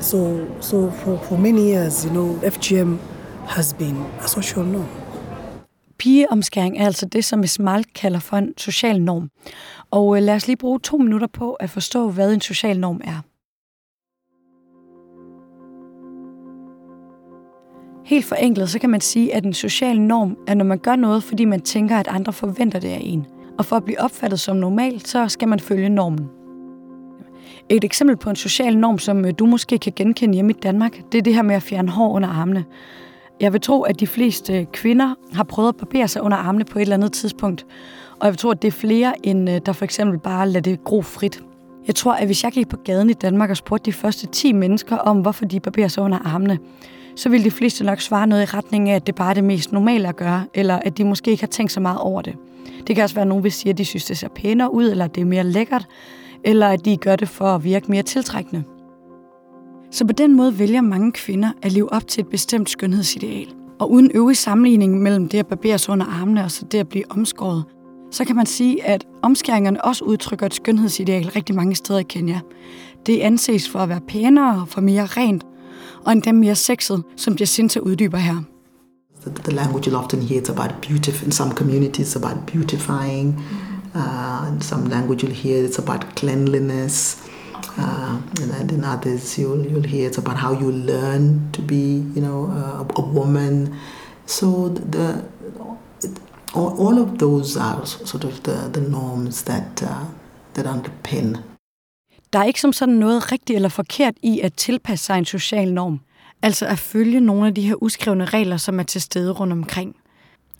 So, 0.00 0.46
so 0.60 0.90
for, 0.90 1.18
for 1.18 1.38
many 1.38 1.62
years, 1.72 2.04
you 2.04 2.10
know, 2.10 2.40
FGM 2.42 2.98
has 3.46 3.74
been 3.74 3.96
a 4.20 4.28
social 4.28 4.64
norm. 4.64 5.01
Pigeomskæring 6.02 6.78
er 6.78 6.86
altså 6.86 7.06
det, 7.06 7.24
som 7.24 7.42
Esmal 7.42 7.84
kalder 7.84 8.18
for 8.18 8.36
en 8.36 8.54
social 8.56 9.02
norm. 9.02 9.28
Og 9.90 10.16
øh, 10.16 10.22
lad 10.22 10.34
os 10.34 10.46
lige 10.46 10.56
bruge 10.56 10.80
to 10.80 10.96
minutter 10.96 11.26
på 11.26 11.52
at 11.52 11.70
forstå, 11.70 12.10
hvad 12.10 12.34
en 12.34 12.40
social 12.40 12.80
norm 12.80 13.00
er. 13.04 13.20
Helt 18.04 18.24
forenklet, 18.24 18.70
så 18.70 18.78
kan 18.78 18.90
man 18.90 19.00
sige, 19.00 19.34
at 19.34 19.44
en 19.44 19.54
social 19.54 20.00
norm 20.00 20.36
er, 20.46 20.54
når 20.54 20.64
man 20.64 20.78
gør 20.78 20.96
noget, 20.96 21.22
fordi 21.22 21.44
man 21.44 21.60
tænker, 21.60 21.96
at 21.96 22.08
andre 22.08 22.32
forventer 22.32 22.80
det 22.80 22.88
af 22.88 23.00
en. 23.02 23.26
Og 23.58 23.64
for 23.64 23.76
at 23.76 23.84
blive 23.84 24.00
opfattet 24.00 24.40
som 24.40 24.56
normal, 24.56 25.00
så 25.00 25.28
skal 25.28 25.48
man 25.48 25.60
følge 25.60 25.88
normen. 25.88 26.28
Et 27.68 27.84
eksempel 27.84 28.16
på 28.16 28.30
en 28.30 28.36
social 28.36 28.76
norm, 28.76 28.98
som 28.98 29.24
øh, 29.24 29.32
du 29.38 29.46
måske 29.46 29.78
kan 29.78 29.92
genkende 29.96 30.34
hjemme 30.34 30.52
i 30.52 30.56
Danmark, 30.62 31.12
det 31.12 31.18
er 31.18 31.22
det 31.22 31.34
her 31.34 31.42
med 31.42 31.54
at 31.54 31.62
fjerne 31.62 31.90
hår 31.90 32.12
under 32.12 32.28
armene. 32.28 32.64
Jeg 33.40 33.52
vil 33.52 33.60
tro, 33.60 33.82
at 33.82 34.00
de 34.00 34.06
fleste 34.06 34.66
kvinder 34.72 35.14
har 35.32 35.44
prøvet 35.44 35.68
at 35.68 35.76
barbere 35.76 36.08
sig 36.08 36.22
under 36.22 36.36
armene 36.36 36.64
på 36.64 36.78
et 36.78 36.82
eller 36.82 36.96
andet 36.96 37.12
tidspunkt. 37.12 37.66
Og 38.20 38.26
jeg 38.26 38.32
vil 38.32 38.38
tro, 38.38 38.50
at 38.50 38.62
det 38.62 38.68
er 38.68 38.72
flere, 38.72 39.26
end 39.26 39.50
øh, 39.50 39.60
der 39.66 39.72
for 39.72 39.84
eksempel 39.84 40.18
bare 40.18 40.48
lader 40.48 40.60
det 40.60 40.84
gro 40.84 41.02
frit. 41.02 41.42
Jeg 41.86 41.94
tror, 41.94 42.12
at 42.12 42.26
hvis 42.26 42.44
jeg 42.44 42.52
gik 42.52 42.68
på 42.68 42.76
gaden 42.76 43.10
i 43.10 43.12
Danmark 43.12 43.50
og 43.50 43.56
spurgte 43.56 43.84
de 43.84 43.92
første 43.92 44.26
10 44.26 44.52
mennesker 44.52 44.96
om, 44.96 45.20
hvorfor 45.20 45.44
de 45.44 45.60
barberer 45.60 45.88
sig 45.88 46.02
under 46.02 46.18
armene, 46.18 46.58
så 47.16 47.28
ville 47.28 47.44
de 47.44 47.50
fleste 47.50 47.84
nok 47.84 48.00
svare 48.00 48.26
noget 48.26 48.42
i 48.42 48.56
retning 48.56 48.90
af, 48.90 48.96
at 48.96 49.06
det 49.06 49.14
bare 49.14 49.30
er 49.30 49.34
det 49.34 49.44
mest 49.44 49.72
normale 49.72 50.08
at 50.08 50.16
gøre, 50.16 50.44
eller 50.54 50.78
at 50.78 50.98
de 50.98 51.04
måske 51.04 51.30
ikke 51.30 51.42
har 51.42 51.48
tænkt 51.48 51.72
så 51.72 51.80
meget 51.80 51.98
over 51.98 52.22
det. 52.22 52.34
Det 52.86 52.96
kan 52.96 53.02
også 53.02 53.14
være, 53.14 53.22
at 53.22 53.28
nogen 53.28 53.44
vil 53.44 53.52
sige, 53.52 53.70
at 53.70 53.78
de 53.78 53.84
synes, 53.84 54.04
det 54.04 54.18
ser 54.18 54.28
pænere 54.28 54.74
ud, 54.74 54.90
eller 54.90 55.04
at 55.04 55.14
det 55.14 55.20
er 55.20 55.24
mere 55.24 55.44
lækkert, 55.44 55.86
eller 56.44 56.68
at 56.68 56.84
de 56.84 56.96
gør 56.96 57.16
det 57.16 57.28
for 57.28 57.44
at 57.44 57.64
virke 57.64 57.90
mere 57.90 58.02
tiltrækkende. 58.02 58.64
Så 59.92 60.06
på 60.06 60.12
den 60.12 60.36
måde 60.36 60.58
vælger 60.58 60.80
mange 60.80 61.12
kvinder 61.12 61.52
at 61.62 61.72
leve 61.72 61.92
op 61.92 62.08
til 62.08 62.20
et 62.20 62.28
bestemt 62.28 62.70
skønhedsideal. 62.70 63.54
Og 63.80 63.90
uden 63.90 64.10
øvrig 64.14 64.36
sammenligning 64.36 65.02
mellem 65.02 65.28
det 65.28 65.38
at 65.38 65.46
barbere 65.46 65.78
sig 65.78 65.92
under 65.92 66.06
armene 66.06 66.44
og 66.44 66.50
så 66.50 66.64
det 66.64 66.78
at 66.78 66.88
blive 66.88 67.04
omskåret, 67.10 67.64
så 68.10 68.24
kan 68.24 68.36
man 68.36 68.46
sige, 68.46 68.84
at 68.84 69.06
omskæringerne 69.22 69.84
også 69.84 70.04
udtrykker 70.04 70.46
et 70.46 70.54
skønhedsideal 70.54 71.28
rigtig 71.28 71.54
mange 71.54 71.74
steder 71.74 71.98
i 71.98 72.02
Kenya. 72.02 72.40
Det 73.06 73.20
anses 73.20 73.68
for 73.68 73.78
at 73.78 73.88
være 73.88 74.00
pænere, 74.08 74.66
for 74.66 74.80
mere 74.80 75.06
rent, 75.06 75.46
og 76.04 76.12
endda 76.12 76.32
mere 76.32 76.54
sexet, 76.54 77.02
som 77.16 77.36
Jacinta 77.40 77.80
uddyber 77.80 78.18
her. 78.18 78.36
The, 79.44 79.54
language 79.54 79.90
you'll 79.90 80.04
often 80.04 80.22
hear 80.22 80.40
it's 80.42 80.50
about 80.50 80.70
beautiful 80.88 81.26
in 81.26 81.32
some 81.32 81.52
communities 81.54 82.16
about 82.16 82.46
beautifying. 82.46 83.44
Uh, 83.94 84.54
in 84.54 84.60
some 84.60 84.88
language 84.88 85.22
you'll 85.22 85.42
hear 85.42 85.68
it's 85.68 85.78
about 85.78 86.04
cleanliness. 86.16 87.22
Uh, 87.78 88.20
and 88.40 88.50
then 88.50 88.70
in 88.70 88.84
others 88.84 89.38
you'll 89.38 89.64
you'll 89.70 89.88
hear 89.94 90.08
it's 90.08 90.18
about 90.18 90.36
how 90.36 90.52
you 90.52 90.70
learn 90.70 91.40
to 91.52 91.62
be 91.62 92.04
you 92.14 92.20
know 92.20 92.40
uh, 92.50 92.82
a, 92.82 93.02
a 93.02 93.04
woman. 93.18 93.74
So 94.26 94.68
the 94.92 95.24
all, 96.54 96.86
all 96.86 96.98
of 96.98 97.18
those 97.18 97.56
are 97.56 97.86
sort 97.86 98.24
of 98.24 98.42
the, 98.42 98.70
the 98.72 98.80
norms 98.90 99.42
that 99.42 99.82
uh, 99.82 100.04
that 100.54 100.66
underpin. 100.66 101.36
Der 102.32 102.38
er 102.38 102.44
ikke 102.44 102.60
som 102.60 102.72
sådan 102.72 102.94
noget 102.94 103.32
rigtigt 103.32 103.56
eller 103.56 103.68
forkert 103.68 104.14
i 104.22 104.40
at 104.40 104.54
tilpasse 104.54 105.06
sig 105.06 105.18
en 105.18 105.24
social 105.24 105.72
norm, 105.72 106.00
altså 106.42 106.66
at 106.66 106.78
følge 106.78 107.20
nogle 107.20 107.46
af 107.46 107.54
de 107.54 107.62
her 107.62 107.82
uskrevne 107.82 108.24
regler, 108.24 108.56
som 108.56 108.78
er 108.80 108.82
til 108.82 109.00
stede 109.00 109.32
rundt 109.32 109.52
omkring. 109.52 109.96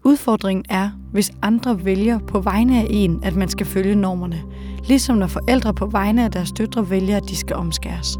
Udfordringen 0.04 0.64
er, 0.68 0.90
hvis 1.12 1.32
andre 1.42 1.84
vælger 1.84 2.18
på 2.18 2.40
vegne 2.40 2.78
af 2.78 2.86
en, 2.90 3.20
at 3.24 3.36
man 3.36 3.48
skal 3.48 3.66
følge 3.66 3.94
normerne, 3.94 4.42
ligesom 4.88 5.16
når 5.16 5.26
forældre 5.26 5.74
på 5.74 5.86
vegne 5.86 6.24
af 6.24 6.30
deres 6.30 6.52
døtre 6.52 6.90
vælger, 6.90 7.16
at 7.16 7.28
de 7.28 7.36
skal 7.36 7.56
omskæres. 7.56 8.18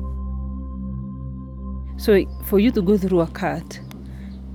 So 1.99 2.13
for 2.45 2.59
you 2.59 2.71
to 2.71 2.83
go 2.83 2.97
through 2.97 3.23
a 3.23 3.33
cut, 3.33 3.83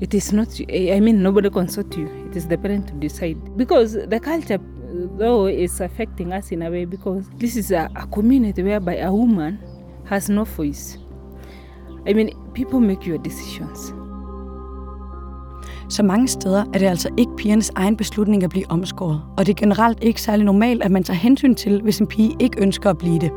it 0.02 0.14
is 0.14 0.34
not, 0.34 0.60
I 0.60 1.00
mean, 1.00 1.16
nobody 1.16 1.50
consult 1.50 1.94
you. 1.96 2.08
It 2.30 2.36
is 2.36 2.46
the 2.46 2.58
parent 2.58 2.88
to 2.88 2.94
decide. 3.02 3.38
Because 3.58 3.98
the 4.12 4.20
culture, 4.20 4.60
uh, 4.60 5.20
though, 5.20 5.48
is 5.48 5.82
affecting 5.82 6.34
us 6.34 6.52
in 6.52 6.62
a 6.62 6.70
way 6.70 6.86
because 6.86 7.26
this 7.40 7.56
is 7.56 7.72
a, 7.72 7.90
a 7.96 8.08
community 8.08 8.64
whereby 8.64 8.96
a 8.96 9.12
woman 9.12 9.58
has 10.06 10.30
no 10.30 10.44
voice. 10.44 10.98
I 12.10 12.14
mean, 12.14 12.30
people 12.54 12.80
make 12.80 13.10
your 13.10 13.18
decisions. 13.24 13.94
Så 15.90 16.04
mange 16.04 16.28
steder 16.28 16.66
er 16.74 16.80
det 16.80 16.86
altså 16.86 17.10
ikke 17.18 17.36
pigernes 17.38 17.72
egen 17.76 17.98
beslutning 17.98 18.44
at 18.44 18.50
blive 18.50 18.72
omskåret, 18.72 19.22
og 19.38 19.46
det 19.46 19.52
er 19.54 19.66
generelt 19.66 19.98
ikke 20.02 20.22
særlig 20.22 20.46
normalt, 20.46 20.84
at 20.84 20.92
man 20.92 21.04
tager 21.04 21.18
hensyn 21.18 21.56
til, 21.56 21.82
hvis 21.82 22.00
en 22.00 22.08
pige 22.08 22.36
ikke 22.40 22.62
ønsker 22.62 22.90
at 22.90 22.98
blive 22.98 23.20
det. 23.20 23.32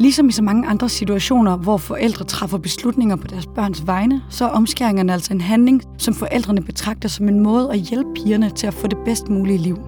Ligesom 0.00 0.28
i 0.28 0.32
så 0.32 0.42
mange 0.42 0.68
andre 0.68 0.88
situationer, 0.88 1.56
hvor 1.56 1.76
forældre 1.76 2.24
træffer 2.24 2.58
beslutninger 2.58 3.16
på 3.16 3.26
deres 3.26 3.46
børns 3.46 3.86
vegne, 3.86 4.22
så 4.28 4.44
er 4.44 4.48
omskæringerne 4.48 5.12
altså 5.12 5.32
en 5.34 5.40
handling, 5.40 5.82
som 5.98 6.14
forældrene 6.14 6.62
betragter 6.62 7.08
som 7.08 7.28
en 7.28 7.40
måde 7.40 7.72
at 7.72 7.78
hjælpe 7.78 8.10
pigerne 8.14 8.50
til 8.50 8.66
at 8.66 8.74
få 8.74 8.86
det 8.86 8.98
bedst 9.04 9.28
mulige 9.28 9.58
liv. 9.58 9.78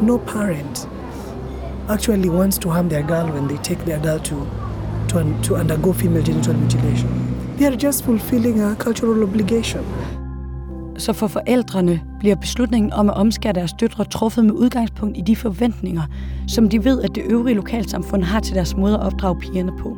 No 0.00 0.16
parent 0.16 0.88
actually 1.88 2.28
wants 2.28 2.58
to 2.58 2.70
harm 2.70 2.88
their 2.88 3.06
girl 3.06 3.30
when 3.30 3.48
they 3.48 3.58
take 3.62 3.80
their 3.80 4.02
girl 4.02 4.20
to, 4.20 4.36
to, 5.08 5.18
to 5.42 5.54
undergo 5.54 5.92
female 5.92 6.24
genital 6.24 6.56
mutilation. 6.56 7.10
They 7.56 7.66
are 7.66 7.76
just 7.86 8.04
fulfilling 8.04 8.60
a 8.60 8.74
cultural 8.74 9.22
obligation. 9.22 9.84
Så 10.98 11.12
for 11.12 11.26
forældrene 11.26 12.00
bliver 12.18 12.36
beslutningen 12.36 12.92
om 12.92 13.08
at 13.08 13.16
omskære 13.16 13.52
deres 13.52 13.72
døtre 13.80 14.04
truffet 14.04 14.44
med 14.44 14.54
udgangspunkt 14.54 15.18
i 15.18 15.20
de 15.20 15.36
forventninger, 15.36 16.02
som 16.48 16.68
de 16.68 16.84
ved, 16.84 17.02
at 17.02 17.14
det 17.14 17.24
øvrige 17.30 17.54
lokalsamfund 17.54 18.22
har 18.22 18.40
til 18.40 18.54
deres 18.54 18.76
måde 18.76 18.94
at 18.94 19.00
opdrage 19.00 19.40
pigerne 19.40 19.72
på. 19.78 19.96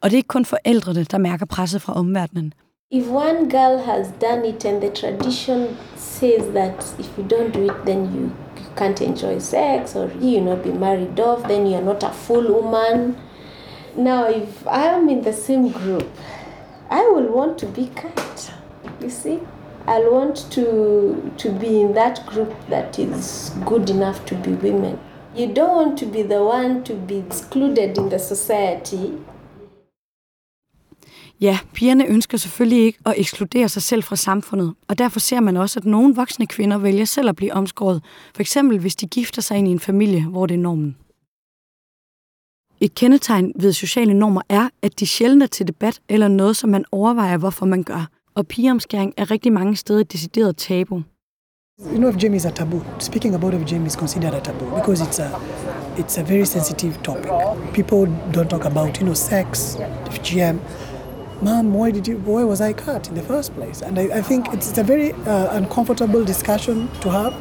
Og 0.00 0.10
det 0.10 0.12
er 0.12 0.16
ikke 0.16 0.28
kun 0.28 0.44
forældrene, 0.44 1.04
der 1.04 1.18
mærker 1.18 1.46
presset 1.46 1.82
fra 1.82 1.92
omverdenen. 1.92 2.52
If 2.90 3.10
one 3.10 3.50
girl 3.50 3.78
has 3.78 4.06
done 4.20 4.48
it 4.48 4.64
and 4.64 4.80
the 4.80 4.90
tradition 4.90 5.66
says 5.96 6.42
that 6.54 6.96
if 6.98 7.18
you 7.18 7.24
don't 7.24 7.52
do 7.54 7.62
it, 7.64 7.76
then 7.86 7.98
you, 8.14 8.22
you 8.60 8.70
can't 8.76 9.00
enjoy 9.00 9.38
sex 9.38 9.96
or 9.96 10.10
you 10.22 10.40
not 10.40 10.62
be 10.62 10.72
married 10.72 11.20
off, 11.20 11.42
then 11.42 11.66
you 11.66 11.74
are 11.74 11.84
not 11.84 12.02
a 12.02 12.12
full 12.12 12.46
woman. 12.48 13.16
Now, 13.96 14.28
if 14.28 14.66
I 14.66 14.86
am 14.96 15.08
in 15.08 15.22
the 15.22 15.32
same 15.32 15.68
group, 15.70 16.06
i 16.90 17.02
will 17.14 17.28
want 17.28 17.58
to 17.58 17.66
be 17.66 17.90
cut. 17.96 18.54
You 19.02 19.10
see, 19.10 19.38
I'll 19.86 20.12
want 20.12 20.36
to 20.50 20.64
to 21.38 21.52
be 21.60 21.80
in 21.80 21.94
that 21.94 22.22
group 22.26 22.52
that 22.70 22.98
is 22.98 23.52
good 23.66 23.90
enough 23.90 24.24
to 24.26 24.34
be 24.34 24.50
women. 24.50 24.98
You 25.38 25.46
don't 25.46 25.74
want 25.74 25.98
to 25.98 26.06
be 26.06 26.22
the 26.22 26.42
one 26.42 26.84
to 26.84 26.94
be 26.94 27.18
excluded 27.18 27.98
in 27.98 28.10
the 28.10 28.18
society. 28.18 29.12
Ja, 31.40 31.58
pigerne 31.74 32.06
ønsker 32.06 32.38
selvfølgelig 32.38 32.84
ikke 32.84 32.98
at 33.06 33.14
ekskludere 33.16 33.68
sig 33.68 33.82
selv 33.82 34.02
fra 34.02 34.16
samfundet, 34.16 34.74
og 34.88 34.98
derfor 34.98 35.20
ser 35.20 35.40
man 35.40 35.56
også, 35.56 35.80
at 35.80 35.84
nogle 35.84 36.14
voksne 36.14 36.46
kvinder 36.46 36.78
vælger 36.78 37.04
selv 37.04 37.28
at 37.28 37.36
blive 37.36 37.52
omskåret, 37.52 38.02
for 38.34 38.40
eksempel 38.40 38.78
hvis 38.78 38.96
de 38.96 39.06
gifter 39.06 39.42
sig 39.42 39.58
ind 39.58 39.68
i 39.68 39.70
en 39.70 39.80
familie, 39.80 40.24
hvor 40.24 40.46
det 40.46 40.54
er 40.54 40.58
normen. 40.58 40.96
Et 42.84 42.94
kendetegn 42.94 43.52
ved 43.56 43.72
sociale 43.72 44.14
normer 44.14 44.40
er, 44.48 44.68
at 44.82 45.00
de 45.00 45.06
sjældent 45.06 45.42
er 45.42 45.46
til 45.46 45.68
debat 45.68 46.00
eller 46.08 46.28
noget, 46.28 46.56
som 46.56 46.70
man 46.70 46.84
overvejer, 46.92 47.36
hvorfor 47.36 47.66
man 47.66 47.82
gør. 47.82 48.08
Og 48.34 48.46
pigeomskæring 48.46 49.14
er 49.16 49.30
rigtig 49.30 49.52
mange 49.52 49.76
steder 49.76 50.00
et 50.00 50.12
decideret 50.12 50.56
tabu. 50.56 51.02
You 51.92 51.98
know, 51.98 52.12
FGM 52.12 52.34
is 52.34 52.44
a 52.44 52.50
taboo. 52.50 52.82
Speaking 52.98 53.34
about 53.34 53.54
FGM 53.54 53.86
is 53.86 53.92
considered 53.92 54.34
a 54.34 54.40
taboo 54.40 54.76
because 54.76 55.04
it's 55.04 55.22
a 55.22 55.28
it's 55.98 56.20
a 56.20 56.22
very 56.22 56.44
sensitive 56.44 56.94
topic. 57.02 57.30
People 57.72 58.02
don't 58.34 58.48
talk 58.48 58.64
about, 58.64 58.98
you 58.98 59.04
know, 59.06 59.14
sex, 59.14 59.76
FGM. 60.16 60.56
Mom, 61.42 61.74
why 61.74 61.90
did 61.90 62.08
you? 62.08 62.16
Why 62.26 62.44
was 62.44 62.60
I 62.60 62.72
cut 62.72 63.08
in 63.08 63.14
the 63.14 63.26
first 63.32 63.54
place? 63.56 63.86
And 63.86 63.98
I, 63.98 64.18
I 64.18 64.22
think 64.28 64.42
it's 64.54 64.78
a 64.78 64.84
very 64.92 65.12
uh, 65.12 65.58
uncomfortable 65.58 66.24
discussion 66.24 66.76
to 67.00 67.08
have. 67.10 67.34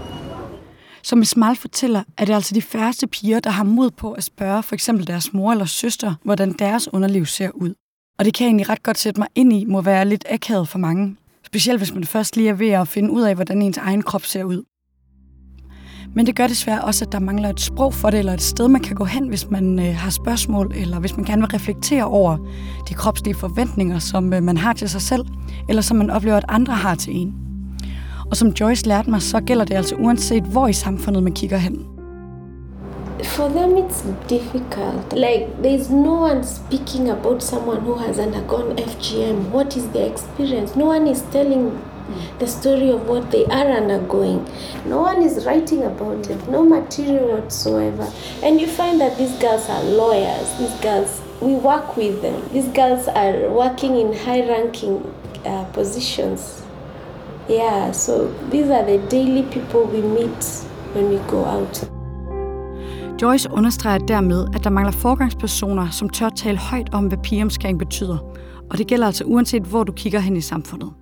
Som 1.03 1.22
Ismail 1.22 1.55
fortæller, 1.55 2.03
er 2.17 2.25
det 2.25 2.33
altså 2.33 2.55
de 2.55 2.62
færreste 2.62 3.07
piger, 3.07 3.39
der 3.39 3.50
har 3.50 3.63
mod 3.63 3.91
på 3.91 4.12
at 4.12 4.24
spørge 4.24 4.63
for 4.63 4.75
eksempel 4.75 5.07
deres 5.07 5.33
mor 5.33 5.51
eller 5.51 5.65
søster, 5.65 6.15
hvordan 6.24 6.53
deres 6.53 6.93
underliv 6.93 7.25
ser 7.25 7.50
ud. 7.50 7.74
Og 8.19 8.25
det 8.25 8.33
kan 8.33 8.45
jeg 8.45 8.50
egentlig 8.50 8.69
ret 8.69 8.83
godt 8.83 8.98
sætte 8.98 9.19
mig 9.19 9.27
ind 9.36 9.53
i, 9.53 9.65
må 9.65 9.81
være 9.81 10.05
lidt 10.05 10.25
akavet 10.29 10.67
for 10.67 10.79
mange. 10.79 11.15
Specielt 11.45 11.79
hvis 11.79 11.93
man 11.93 12.03
først 12.03 12.38
lige 12.38 12.50
er 12.50 12.53
ved 12.53 12.69
at 12.69 12.88
finde 12.88 13.12
ud 13.12 13.22
af, 13.22 13.36
hvordan 13.36 13.62
ens 13.62 13.77
egen 13.77 14.01
krop 14.01 14.25
ser 14.25 14.43
ud. 14.43 14.63
Men 16.15 16.25
det 16.25 16.36
gør 16.36 16.48
desværre 16.48 16.81
også, 16.81 17.05
at 17.05 17.12
der 17.12 17.19
mangler 17.19 17.50
et 17.50 17.62
sprog 17.62 17.93
for 17.93 18.10
det, 18.10 18.19
eller 18.19 18.33
et 18.33 18.41
sted, 18.41 18.67
man 18.67 18.81
kan 18.81 18.95
gå 18.95 19.05
hen, 19.05 19.27
hvis 19.27 19.50
man 19.50 19.79
øh, 19.79 19.95
har 19.95 20.10
spørgsmål, 20.10 20.72
eller 20.75 21.00
hvis 21.00 21.17
man 21.17 21.25
gerne 21.25 21.41
vil 21.41 21.50
reflektere 21.51 22.03
over 22.03 22.38
de 22.89 22.93
kropslige 22.93 23.36
forventninger, 23.36 24.00
som 24.00 24.33
øh, 24.33 24.43
man 24.43 24.57
har 24.57 24.74
til 24.74 24.89
sig 24.89 25.01
selv, 25.01 25.25
eller 25.69 25.81
som 25.81 25.98
man 25.98 26.10
oplever, 26.10 26.38
at 26.38 26.45
andre 26.48 26.74
har 26.74 26.95
til 26.95 27.15
en. 27.15 27.52
Og 28.33 28.37
som 28.37 28.49
Joyce 28.49 28.87
lærte 28.87 29.09
mig, 29.09 29.21
så 29.21 29.39
gælder 29.39 29.65
det 29.65 29.75
altså 29.75 29.95
uanset, 29.95 30.43
hvor 30.43 30.67
i 30.67 30.73
samfundet 30.73 31.23
man 31.23 31.33
kigger 31.33 31.57
hen. 31.57 31.85
For 33.23 33.47
them, 33.47 33.77
it's 33.77 34.03
difficult. 34.29 35.13
Like, 35.13 35.47
there's 35.63 35.93
no 35.93 36.13
one 36.31 36.43
speaking 36.43 37.09
about 37.09 37.43
someone 37.43 37.79
who 37.81 37.93
has 37.93 38.17
undergone 38.17 38.75
FGM. 38.77 39.35
What 39.55 39.75
is 39.75 39.83
their 39.83 40.11
experience? 40.13 40.75
No 40.75 40.85
one 40.85 41.11
is 41.11 41.23
telling 41.31 41.71
the 42.39 42.47
story 42.47 42.89
of 42.89 43.01
what 43.09 43.23
they 43.31 43.45
are 43.45 43.69
undergoing. 43.81 44.39
No 44.85 44.97
one 45.01 45.21
is 45.27 45.45
writing 45.45 45.83
about 45.83 46.29
it, 46.29 46.49
no 46.49 46.65
material 46.65 47.27
whatsoever. 47.33 48.07
And 48.43 48.59
you 48.61 48.67
find 48.67 48.99
that 49.01 49.17
these 49.17 49.35
girls 49.45 49.69
are 49.69 49.83
lawyers. 49.83 50.47
These 50.59 50.77
girls, 50.81 51.21
we 51.41 51.53
work 51.53 51.97
with 51.97 52.21
them. 52.21 52.41
These 52.53 52.69
girls 52.81 53.07
are 53.07 53.37
working 53.61 53.93
in 54.01 54.07
high 54.25 54.43
ranking 54.49 54.95
uh, 55.45 55.65
positions. 55.65 56.62
Yeah, 57.50 57.91
so 57.93 58.13
these 58.51 58.73
are 58.73 58.85
the 58.85 59.09
daily 59.12 59.43
people 59.51 59.81
we 59.93 60.01
meet 60.01 60.67
when 60.95 61.09
we 61.09 61.19
go 61.27 61.45
out. 61.45 61.89
Joyce 63.21 63.50
understreger 63.51 63.97
dermed, 63.97 64.47
at 64.55 64.63
der 64.63 64.69
mangler 64.69 64.91
forgangspersoner, 64.91 65.89
som 65.89 66.09
tør 66.09 66.29
tale 66.29 66.57
højt 66.57 66.93
om, 66.93 67.07
hvad 67.07 67.17
pigeomskæring 67.17 67.79
betyder, 67.79 68.17
Og 68.73 68.77
det 68.77 68.88
gælder 68.88 69.07
altså 69.07 69.23
uanset, 69.23 69.63
hvor 69.63 69.83
du 69.83 69.91
kigger 69.91 70.19
hen 70.19 70.38
i 70.38 70.41
samfundet. 70.41 70.93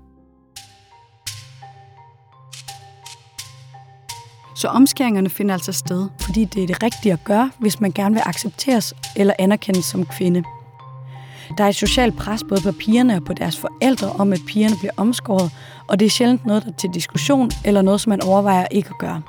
Så 4.55 4.67
omskæringerne 4.67 5.29
finder 5.29 5.53
altså 5.53 5.71
sted, 5.71 6.09
fordi 6.19 6.45
det 6.45 6.63
er 6.63 6.67
det 6.67 6.83
rigtige 6.83 7.13
at 7.13 7.23
gøre, 7.23 7.51
hvis 7.59 7.79
man 7.79 7.91
gerne 7.91 8.15
vil 8.15 8.23
accepteres 8.25 8.93
eller 9.15 9.33
anerkendes 9.39 9.85
som 9.85 10.05
kvinde. 10.05 10.43
Der 11.57 11.63
er 11.63 11.69
et 11.69 11.75
socialt 11.75 12.17
pres 12.17 12.43
både 12.49 12.61
på 12.61 12.71
pigerne 12.71 13.15
og 13.15 13.23
på 13.23 13.33
deres 13.33 13.57
forældre 13.57 14.09
om, 14.09 14.33
at 14.33 14.39
pigerne 14.47 14.75
bliver 14.79 14.91
omskåret, 14.97 15.51
og 15.91 15.99
det 15.99 16.05
er 16.05 16.09
sjældent 16.09 16.45
noget, 16.45 16.63
der 16.63 16.69
er 16.69 16.75
til 16.75 16.89
diskussion 16.93 17.51
eller 17.65 17.81
noget, 17.81 18.01
som 18.01 18.09
man 18.09 18.23
overvejer 18.23 18.65
ikke 18.71 18.89
at 18.89 18.97
gøre. 18.99 19.21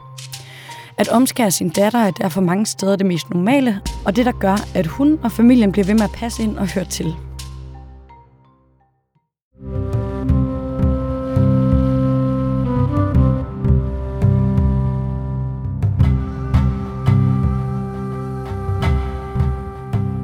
At 0.99 1.09
omskære 1.09 1.51
sin 1.51 1.69
datter 1.69 1.99
er 1.99 2.11
derfor 2.11 2.41
mange 2.41 2.67
steder 2.67 2.97
det 2.97 3.07
mest 3.07 3.31
normale, 3.31 3.81
og 4.05 4.17
det 4.17 4.27
der 4.27 4.33
gør, 4.33 4.57
at 4.75 4.87
hun 4.87 5.19
og 5.23 5.33
familien 5.33 5.73
bliver 5.73 5.87
ved 5.87 5.95
med 5.95 6.05
at 6.05 6.11
passe 6.15 6.43
ind 6.43 6.59
og 6.59 6.75
høre 6.75 6.85
til. 6.85 7.15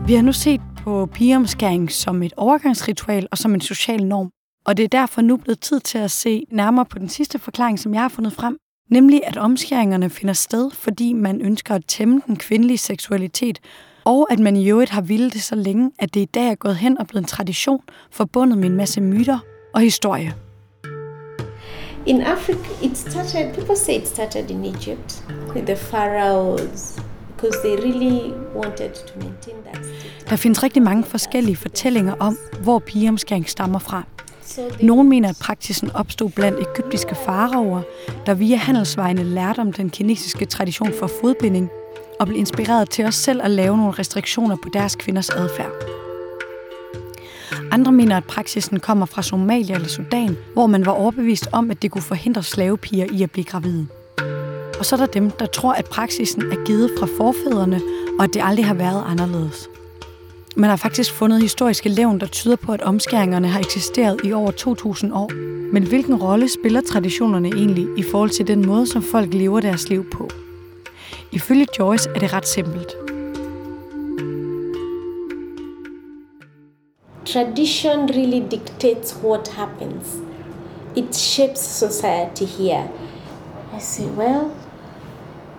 Vi 0.07 0.15
har 0.15 0.23
nu 0.23 0.33
set 0.33 0.61
på 0.85 1.07
pigeomskæring 1.07 1.93
som 1.93 2.23
et 2.23 2.33
overgangsritual 2.37 3.29
og 3.31 3.39
som 3.39 3.55
en 3.55 3.61
social 3.61 4.05
norm. 4.05 4.38
Og 4.69 4.77
det 4.77 4.85
er 4.85 4.89
derfor 4.89 5.21
nu 5.21 5.37
blevet 5.37 5.61
tid 5.61 5.81
til 5.81 5.99
at 5.99 6.11
se 6.11 6.45
nærmere 6.51 6.85
på 6.85 6.99
den 6.99 7.09
sidste 7.09 7.39
forklaring, 7.39 7.79
som 7.79 7.95
jeg 7.95 8.03
har 8.03 8.09
fundet 8.09 8.33
frem, 8.33 8.59
nemlig 8.91 9.21
at 9.25 9.37
omskæringerne 9.37 10.11
finder 10.11 10.35
sted, 10.35 10.71
fordi 10.71 11.13
man 11.13 11.41
ønsker 11.41 11.75
at 11.75 11.85
tæmme 11.85 12.23
den 12.27 12.37
kvindelige 12.37 12.79
seksualitet, 12.79 13.61
og 14.05 14.33
at 14.33 14.39
man 14.39 14.57
i 14.57 14.71
øvrigt 14.71 14.91
har 14.91 15.01
ville 15.01 15.31
det 15.31 15.43
så 15.43 15.55
længe, 15.55 15.91
at 15.99 16.15
det 16.15 16.21
i 16.21 16.25
dag 16.25 16.49
er 16.49 16.55
gået 16.55 16.77
hen 16.77 16.99
og 16.99 17.07
blevet 17.07 17.23
en 17.23 17.29
tradition, 17.29 17.81
forbundet 18.11 18.59
med 18.59 18.71
en 18.71 18.77
masse 18.77 19.01
myter 19.01 19.39
og 19.75 19.81
historie. 19.81 20.35
In 22.07 22.21
Africa, 22.21 22.87
it 22.87 22.99
started, 22.99 23.55
people 23.55 23.77
say 23.77 24.01
it 24.01 24.09
started 24.09 24.51
in 24.51 24.65
Egypt 24.65 25.25
with 25.55 25.67
the 25.67 25.77
pharaohs, 25.77 27.01
because 27.37 27.59
they 27.65 27.77
really 27.77 28.33
wanted 28.55 28.91
to 28.91 29.19
maintain 29.19 29.57
that. 29.65 29.85
Der 30.31 30.37
findes 30.37 30.63
rigtig 30.63 30.83
mange 30.83 31.05
forskellige 31.05 31.57
fortællinger 31.57 32.15
om, 32.21 32.39
hvor 32.63 32.79
pigeomskæring 32.79 33.49
stammer 33.49 33.79
fra. 33.79 34.05
Nogle 34.83 35.09
mener, 35.09 35.29
at 35.29 35.37
praksisen 35.41 35.91
opstod 35.91 36.31
blandt 36.31 36.59
egyptiske 36.71 37.15
faraoer, 37.15 37.83
der 38.27 38.35
via 38.35 38.57
handelsvejene 38.57 39.25
lærte 39.25 39.61
om 39.61 39.73
den 39.73 39.91
kinesiske 39.91 40.45
tradition 40.45 40.93
for 40.99 41.11
fodbinding, 41.21 41.71
og 42.21 42.27
blev 42.27 42.39
inspireret 42.39 42.91
til 42.91 43.05
os 43.05 43.15
selv 43.15 43.41
at 43.43 43.51
lave 43.51 43.77
nogle 43.77 43.93
restriktioner 43.93 44.57
på 44.57 44.69
deres 44.73 44.97
kvinders 44.97 45.31
adfærd. 45.31 45.73
Andre 47.71 47.93
mener, 47.93 48.17
at 48.17 48.25
praksisen 48.25 48.81
kommer 48.81 49.07
fra 49.07 49.23
Somalia 49.23 49.75
eller 49.75 49.89
Sudan, 49.89 50.37
hvor 50.53 50.67
man 50.67 50.87
var 50.87 50.93
overbevist 50.93 51.49
om, 51.53 51.71
at 51.71 51.83
det 51.83 51.91
kunne 51.91 52.03
forhindre 52.03 52.43
slavepiger 52.43 53.07
i 53.13 53.23
at 53.23 53.31
blive 53.31 53.45
gravide. 53.45 53.87
Og 54.79 54.85
så 54.85 54.97
er 54.97 54.99
der 54.99 55.07
dem, 55.07 55.31
der 55.31 55.47
tror, 55.47 55.73
at 55.73 55.85
praksisen 55.85 56.43
er 56.43 56.65
givet 56.65 56.91
fra 56.99 57.07
forfædrene, 57.17 57.81
og 58.19 58.25
at 58.25 58.35
det 58.35 58.43
aldrig 58.45 58.67
har 58.67 58.75
været 58.75 59.05
anderledes. 59.07 59.69
Man 60.57 60.71
har 60.71 60.77
faktisk 60.77 61.13
fundet 61.13 61.43
historiske 61.43 61.89
levn, 61.89 62.21
der 62.21 62.27
tyder 62.27 62.57
på, 62.57 62.73
at 62.73 62.83
omskæringerne 62.83 63.49
har 63.49 63.61
eksisteret 63.61 64.21
i 64.25 64.33
over 64.33 64.51
2000 64.51 65.13
år. 65.13 65.31
Men 65.73 65.87
hvilken 65.87 66.15
rolle 66.15 66.49
spiller 66.49 66.81
traditionerne 66.81 67.49
egentlig 67.49 67.87
i 67.99 68.03
forhold 68.11 68.31
til 68.31 68.47
den 68.47 68.67
måde, 68.67 68.87
som 68.87 69.03
folk 69.03 69.35
lever 69.35 69.61
deres 69.61 69.89
liv 69.89 70.11
på? 70.11 70.31
Ifølge 71.33 71.67
Joyce 71.79 72.11
er 72.15 72.19
det 72.19 72.33
ret 72.33 72.49
simpelt. 72.49 72.97
tradition 77.33 78.07
really 78.07 78.41
dictates 78.41 79.15
what 79.23 79.49
happens. 79.49 80.23
It 80.97 81.15
shapes 81.15 81.61
society 81.61 82.47
here. 82.47 82.91
I 83.77 83.79
say, 83.79 84.07
well, 84.07 84.51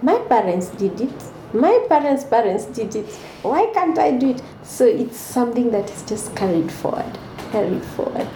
my 0.01 0.17
parents 0.27 0.69
did 0.69 0.99
it. 0.99 1.28
My 1.53 1.79
parents' 1.89 2.25
parents 2.29 2.65
did 2.65 2.95
it. 2.95 3.09
Why 3.43 3.61
can't 3.73 3.97
I 3.97 4.19
do 4.19 4.29
it? 4.29 4.43
So 4.63 4.83
it's 4.85 5.17
something 5.17 5.71
that 5.71 5.89
is 5.89 6.11
just 6.11 6.35
carried 6.35 6.71
forward, 6.71 7.19
carried 7.51 7.81
forward. 7.81 8.27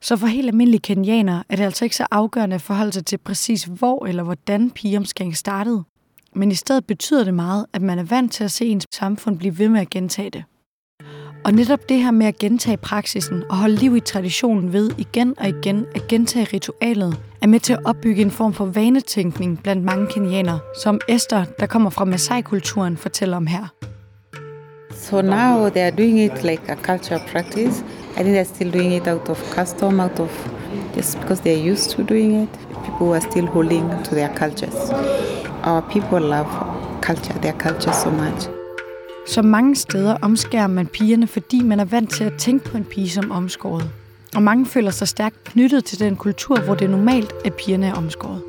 Så 0.00 0.16
for 0.16 0.26
helt 0.26 0.48
almindelige 0.48 0.80
kenianere 0.80 1.44
er 1.48 1.56
det 1.56 1.64
altså 1.64 1.84
ikke 1.84 1.96
så 1.96 2.06
afgørende 2.10 2.54
at 2.54 2.62
forholde 2.62 2.92
sig 2.92 3.06
til 3.06 3.18
præcis 3.18 3.64
hvor 3.64 4.06
eller 4.06 4.22
hvordan 4.22 4.70
pigeomskæring 4.70 5.36
startede. 5.36 5.84
Men 6.34 6.50
i 6.50 6.54
stedet 6.54 6.86
betyder 6.86 7.24
det 7.24 7.34
meget, 7.34 7.66
at 7.72 7.82
man 7.82 7.98
er 7.98 8.04
vant 8.04 8.32
til 8.32 8.44
at 8.44 8.50
se 8.50 8.66
ens 8.66 8.86
samfund 8.94 9.38
blive 9.38 9.58
ved 9.58 9.68
med 9.68 9.80
at 9.80 9.90
gentage 9.90 10.30
det. 10.30 10.44
Og 11.44 11.52
netop 11.52 11.88
det 11.88 11.98
her 11.98 12.10
med 12.10 12.26
at 12.26 12.38
gentage 12.38 12.76
praksisen 12.76 13.42
og 13.50 13.56
holde 13.56 13.74
liv 13.74 13.96
i 13.96 14.00
traditionen 14.00 14.72
ved 14.72 14.90
igen 14.98 15.34
og 15.38 15.48
igen 15.48 15.86
at 15.94 16.08
gentage 16.08 16.48
ritualet, 16.52 17.20
er 17.42 17.46
med 17.46 17.60
til 17.60 17.72
at 17.72 17.78
opbygge 17.84 18.22
en 18.22 18.30
form 18.30 18.52
for 18.52 18.64
vanetænkning 18.64 19.62
blandt 19.62 19.84
mange 19.84 20.06
kenianere, 20.06 20.58
som 20.82 21.00
Esther, 21.08 21.44
der 21.60 21.66
kommer 21.66 21.90
fra 21.90 22.04
Masai-kulturen, 22.04 22.96
fortæller 22.96 23.36
om 23.36 23.46
her. 23.46 23.72
So 24.94 25.20
now 25.20 25.68
they 25.68 25.82
are 25.82 25.90
doing 25.90 26.20
it 26.20 26.44
like 26.44 26.62
a 26.68 26.74
cultural 26.74 27.20
practice. 27.32 27.84
I 28.16 28.22
think 28.22 28.36
they're 28.36 28.54
still 28.54 28.72
doing 28.72 28.92
it 28.92 29.06
out 29.06 29.28
of 29.28 29.54
custom, 29.54 30.00
out 30.00 30.20
of 30.20 30.48
just 30.96 31.20
because 31.20 31.40
they're 31.40 31.72
used 31.72 31.90
to 31.90 32.02
doing 32.02 32.42
it. 32.42 32.48
People 32.84 33.06
are 33.16 33.30
still 33.30 33.46
holding 33.46 33.90
to 34.04 34.14
their 34.14 34.34
cultures. 34.34 34.90
Our 35.62 35.82
people 35.92 36.20
love 36.20 36.50
culture, 37.00 37.38
their 37.40 37.58
culture 37.58 37.92
so 37.92 38.10
much. 38.10 38.61
Så 39.26 39.42
mange 39.42 39.76
steder 39.76 40.16
omskærer 40.22 40.66
man 40.66 40.86
pigerne, 40.86 41.26
fordi 41.26 41.62
man 41.62 41.80
er 41.80 41.84
vant 41.84 42.10
til 42.10 42.24
at 42.24 42.32
tænke 42.38 42.64
på 42.64 42.76
en 42.76 42.84
pige 42.84 43.10
som 43.10 43.30
omskåret. 43.30 43.90
Og 44.34 44.42
mange 44.42 44.66
føler 44.66 44.90
sig 44.90 45.08
stærkt 45.08 45.44
knyttet 45.44 45.84
til 45.84 45.98
den 45.98 46.16
kultur, 46.16 46.60
hvor 46.60 46.74
det 46.74 46.84
er 46.84 46.88
normalt, 46.88 47.32
at 47.44 47.54
pigerne 47.54 47.86
er 47.86 47.94
omskåret. 47.94 48.42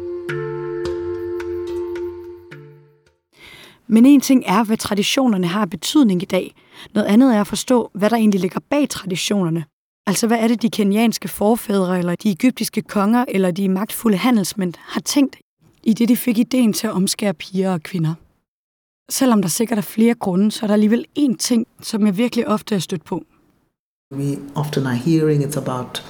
Men 3.88 4.06
en 4.06 4.22
ting 4.22 4.44
er, 4.46 4.64
hvad 4.64 4.78
traditionerne 4.78 5.48
har 5.48 5.66
betydning 5.66 6.22
i 6.22 6.26
dag. 6.26 6.56
Noget 6.94 7.08
andet 7.08 7.36
er 7.36 7.42
at 7.42 7.48
forstå, 7.48 7.92
hvad 7.94 8.10
der 8.10 8.16
egentlig 8.16 8.42
ligger 8.42 8.60
bag 8.70 8.90
traditionerne. 8.90 9.66
Altså, 10.08 10.28
hvad 10.28 10.40
er 10.40 10.48
det, 10.48 10.62
de 10.62 10.70
kenianske 10.70 11.28
forfædre, 11.28 12.00
eller 12.00 12.16
de 12.16 12.32
egyptiske 12.32 12.82
konger, 12.82 13.26
eller 13.28 13.52
de 13.52 13.70
magtfulde 13.70 14.18
handelsmænd 14.18 14.74
har 14.80 15.02
tænkt, 15.02 15.36
i 15.84 15.94
det 15.94 16.10
de 16.10 16.18
fik 16.18 16.38
ideen 16.38 16.74
til 16.74 16.88
at 16.88 16.94
omskære 16.94 17.34
piger 17.34 17.74
og 17.74 17.82
kvinder? 17.82 18.14
Selvom 19.12 19.42
der 19.42 19.50
sikkert 19.50 19.78
er 19.78 19.82
flere 19.82 20.14
grunde, 20.14 20.52
så 20.52 20.66
er 20.66 20.68
der 20.68 20.74
alligevel 20.74 21.06
én 21.20 21.36
ting, 21.38 21.68
som 21.82 22.06
jeg 22.06 22.18
virkelig 22.18 22.48
ofte 22.48 22.76
er 22.76 22.80
stødt 22.80 23.06
på. 23.06 23.22
We 24.16 24.38
often 24.56 24.86
are 24.88 24.96
hearing 24.96 25.44
it's 25.44 25.58
about 25.58 26.04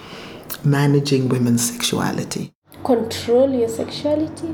managing 0.64 1.34
women's 1.34 1.58
sexuality. 1.74 2.46
Control 2.84 3.50
your 3.50 3.70
sexuality, 3.70 4.52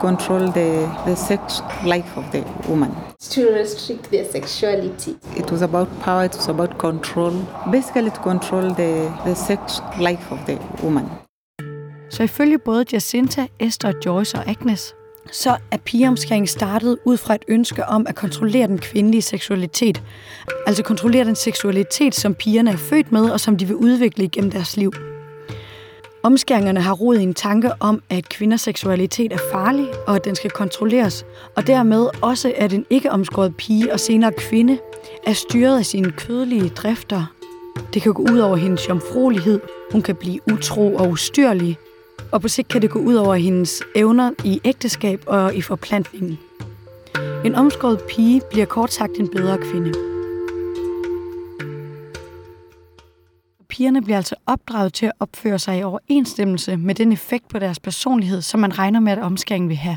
Control 0.00 0.40
the, 0.52 0.70
the 1.06 1.16
sex 1.16 1.40
life 1.86 2.16
of 2.16 2.24
the 2.32 2.44
woman. 2.68 2.90
to 3.30 3.40
restrict 3.60 4.04
their 4.10 4.24
sexuality. 4.32 5.10
It 5.36 5.50
was 5.50 5.62
about 5.62 5.88
power, 6.04 6.24
it 6.24 6.36
was 6.36 6.48
about 6.48 6.78
control. 6.78 7.32
Basically, 7.72 8.10
to 8.10 8.20
control 8.20 8.74
the, 8.74 9.12
the 9.24 9.34
sex 9.34 9.80
life 10.00 10.32
of 10.32 10.38
the 10.46 10.58
woman. 10.82 11.04
Så 12.10 12.22
ifølge 12.22 12.58
både 12.58 12.84
Jacinta, 12.92 13.46
Esther, 13.60 13.92
Joyce 14.06 14.38
og 14.38 14.48
Agnes, 14.48 14.94
så 15.32 15.56
er 15.70 15.76
pigeomskæring 15.76 16.48
startet 16.48 16.98
ud 17.04 17.16
fra 17.16 17.34
et 17.34 17.44
ønske 17.48 17.86
om 17.86 18.06
at 18.08 18.14
kontrollere 18.14 18.66
den 18.66 18.78
kvindelige 18.78 19.22
seksualitet. 19.22 20.02
Altså 20.66 20.82
kontrollere 20.82 21.24
den 21.24 21.34
seksualitet, 21.34 22.14
som 22.14 22.34
pigerne 22.34 22.70
er 22.70 22.76
født 22.76 23.12
med, 23.12 23.30
og 23.30 23.40
som 23.40 23.56
de 23.56 23.66
vil 23.66 23.76
udvikle 23.76 24.24
igennem 24.24 24.50
deres 24.50 24.76
liv. 24.76 24.92
Omskæringerne 26.22 26.80
har 26.80 26.92
rod 26.92 27.16
i 27.16 27.22
en 27.22 27.34
tanke 27.34 27.70
om, 27.80 28.02
at 28.10 28.28
kvinders 28.28 28.60
seksualitet 28.60 29.32
er 29.32 29.38
farlig, 29.52 29.88
og 30.06 30.16
at 30.16 30.24
den 30.24 30.34
skal 30.34 30.50
kontrolleres, 30.50 31.24
og 31.56 31.66
dermed 31.66 32.06
også, 32.22 32.52
at 32.56 32.72
en 32.72 32.86
ikke 32.90 33.10
omskåret 33.10 33.56
pige 33.56 33.92
og 33.92 34.00
senere 34.00 34.32
kvinde 34.38 34.78
er 35.26 35.32
styret 35.32 35.78
af 35.78 35.86
sine 35.86 36.10
kødelige 36.10 36.68
drifter. 36.68 37.24
Det 37.94 38.02
kan 38.02 38.12
gå 38.12 38.22
ud 38.32 38.38
over 38.38 38.56
hendes 38.56 38.88
jomfruelighed, 38.88 39.60
hun 39.92 40.02
kan 40.02 40.16
blive 40.16 40.40
utro 40.52 40.94
og 40.94 41.08
ustyrlig, 41.08 41.78
og 42.32 42.42
på 42.42 42.48
sigt 42.48 42.68
kan 42.68 42.82
det 42.82 42.90
gå 42.90 42.98
ud 42.98 43.14
over 43.14 43.34
hendes 43.34 43.82
evner 43.94 44.30
i 44.44 44.60
ægteskab 44.64 45.22
og 45.26 45.54
i 45.54 45.62
forplantningen. 45.62 46.38
En 47.44 47.54
omskåret 47.54 48.00
pige 48.08 48.40
bliver 48.50 48.66
kort 48.66 48.92
sagt 48.92 49.12
en 49.18 49.28
bedre 49.28 49.58
kvinde. 49.58 49.92
Pigerne 53.68 54.02
bliver 54.02 54.16
altså 54.16 54.34
opdraget 54.46 54.92
til 54.92 55.06
at 55.06 55.12
opføre 55.20 55.58
sig 55.58 55.78
i 55.78 55.82
overensstemmelse 55.82 56.76
med 56.76 56.94
den 56.94 57.12
effekt 57.12 57.48
på 57.48 57.58
deres 57.58 57.80
personlighed, 57.80 58.42
som 58.42 58.60
man 58.60 58.78
regner 58.78 59.00
med, 59.00 59.12
at 59.12 59.18
omskæringen 59.18 59.68
vil 59.68 59.76
have. 59.76 59.96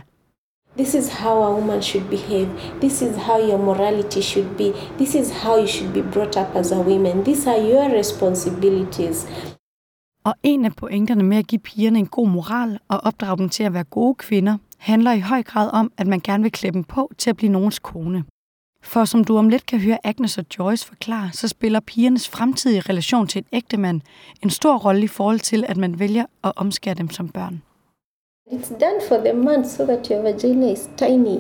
This 0.78 0.94
is 0.94 1.10
how 1.10 1.44
a 1.44 1.54
woman 1.54 1.82
should 1.82 2.10
behave. 2.10 2.50
This 2.80 3.02
is 3.02 3.15
how 3.15 3.39
your 3.50 3.58
morality 3.58 4.20
should 4.22 4.58
be. 4.58 4.74
This 4.98 5.15
is 5.15 5.32
how 5.32 5.58
you 5.58 5.67
should 5.67 5.94
be 5.94 6.12
brought 6.12 6.38
up 6.38 6.56
as 6.56 6.72
a 6.72 6.82
woman. 6.82 7.26
These 7.26 7.50
are 7.50 7.60
your 7.60 8.00
responsibilities. 8.00 9.28
Og 10.24 10.34
en 10.44 10.66
af 10.66 10.76
pointerne 10.76 11.24
med 11.24 11.38
at 11.38 11.48
give 11.48 11.60
pigerne 11.60 12.00
en 12.00 12.08
god 12.08 12.28
moral 12.28 12.80
og 12.88 13.00
opdrage 13.04 13.38
dem 13.38 13.50
til 13.50 13.64
at 13.64 13.74
være 13.74 13.84
gode 13.84 14.16
kvinder, 14.16 14.58
handler 14.78 15.12
i 15.12 15.20
høj 15.20 15.44
grad 15.44 15.70
om, 15.74 15.92
at 15.98 16.08
man 16.08 16.20
gerne 16.20 16.44
vil 16.44 16.52
klæde 16.52 16.74
dem 16.74 16.84
på 16.84 17.12
til 17.18 17.30
at 17.30 17.38
blive 17.38 17.52
nogens 17.52 17.80
kone. 17.80 18.24
For 18.84 19.06
som 19.06 19.24
du 19.24 19.38
om 19.38 19.50
lidt 19.50 19.66
kan 19.66 19.80
høre 19.80 19.98
Agnes 20.04 20.38
og 20.38 20.46
Joyce 20.60 20.88
forklare, 20.88 21.32
så 21.34 21.48
spiller 21.48 21.80
pigernes 21.80 22.30
fremtidige 22.30 22.82
relation 22.82 23.28
til 23.28 23.40
en 23.40 23.46
ægte 23.54 23.78
mand 23.78 24.02
en 24.44 24.50
stor 24.50 24.78
rolle 24.78 25.04
i 25.04 25.08
forhold 25.08 25.40
til, 25.40 25.66
at 25.68 25.78
man 25.78 26.00
vælger 26.00 26.26
at 26.44 26.52
omskære 26.56 26.94
dem 26.94 27.10
som 27.10 27.30
børn. 27.30 27.62
It's 28.52 28.70
done 28.70 29.02
for 29.08 29.18
the 29.18 29.34
man 29.34 29.70
so 29.70 29.86
that 29.86 30.08
your 30.08 30.22
vagina 30.22 30.72
is 30.72 30.90
tiny. 30.98 31.40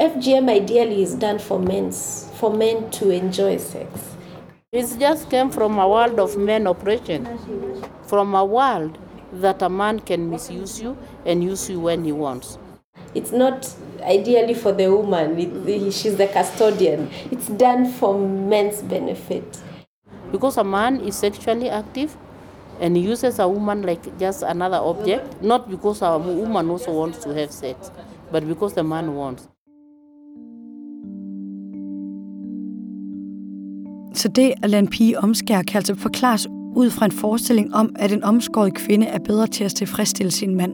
FGM 0.00 0.48
ideally 0.48 1.02
is 1.02 1.16
done 1.20 1.38
for 1.38 1.58
men, 1.58 1.92
for 2.34 2.50
men 2.50 2.90
to 2.92 3.10
enjoy 3.10 3.58
sex. 3.58 4.13
It 4.74 4.98
just 4.98 5.30
came 5.30 5.50
from 5.50 5.78
a 5.78 5.88
world 5.88 6.18
of 6.18 6.36
men 6.36 6.66
oppression, 6.66 7.38
from 8.08 8.34
a 8.34 8.44
world 8.44 8.98
that 9.34 9.62
a 9.62 9.68
man 9.68 10.00
can 10.00 10.28
misuse 10.28 10.82
you 10.82 10.98
and 11.24 11.44
use 11.44 11.70
you 11.70 11.78
when 11.78 12.02
he 12.02 12.10
wants. 12.10 12.58
It's 13.14 13.30
not 13.30 13.72
ideally 14.02 14.54
for 14.54 14.72
the 14.72 14.88
woman, 14.88 15.38
it, 15.38 15.92
she's 15.92 16.16
the 16.16 16.26
custodian. 16.26 17.08
It's 17.30 17.46
done 17.46 17.86
for 17.86 18.18
men's 18.18 18.82
benefit. 18.82 19.62
Because 20.32 20.56
a 20.56 20.64
man 20.64 20.98
is 21.02 21.14
sexually 21.14 21.70
active 21.70 22.16
and 22.80 22.96
he 22.96 23.04
uses 23.04 23.38
a 23.38 23.46
woman 23.46 23.82
like 23.82 24.18
just 24.18 24.42
another 24.42 24.78
object, 24.78 25.40
not 25.40 25.70
because 25.70 26.02
a 26.02 26.18
woman 26.18 26.68
also 26.68 26.90
wants 26.90 27.18
to 27.18 27.32
have 27.32 27.52
sex, 27.52 27.92
but 28.32 28.44
because 28.48 28.74
the 28.74 28.82
man 28.82 29.14
wants. 29.14 29.46
Så 34.14 34.28
det 34.28 34.52
at 34.62 34.70
lade 34.70 34.82
en 34.82 34.88
pige 34.88 35.18
omskære 35.18 35.64
kan 35.64 35.76
altså 35.76 35.94
forklares 35.94 36.46
ud 36.76 36.90
fra 36.90 37.04
en 37.04 37.12
forestilling 37.12 37.74
om, 37.74 37.96
at 37.98 38.12
en 38.12 38.24
omskåret 38.24 38.74
kvinde 38.74 39.06
er 39.06 39.18
bedre 39.18 39.46
til 39.46 39.64
at 39.64 39.74
tilfredsstille 39.74 40.30
sin 40.30 40.54
mand. 40.54 40.72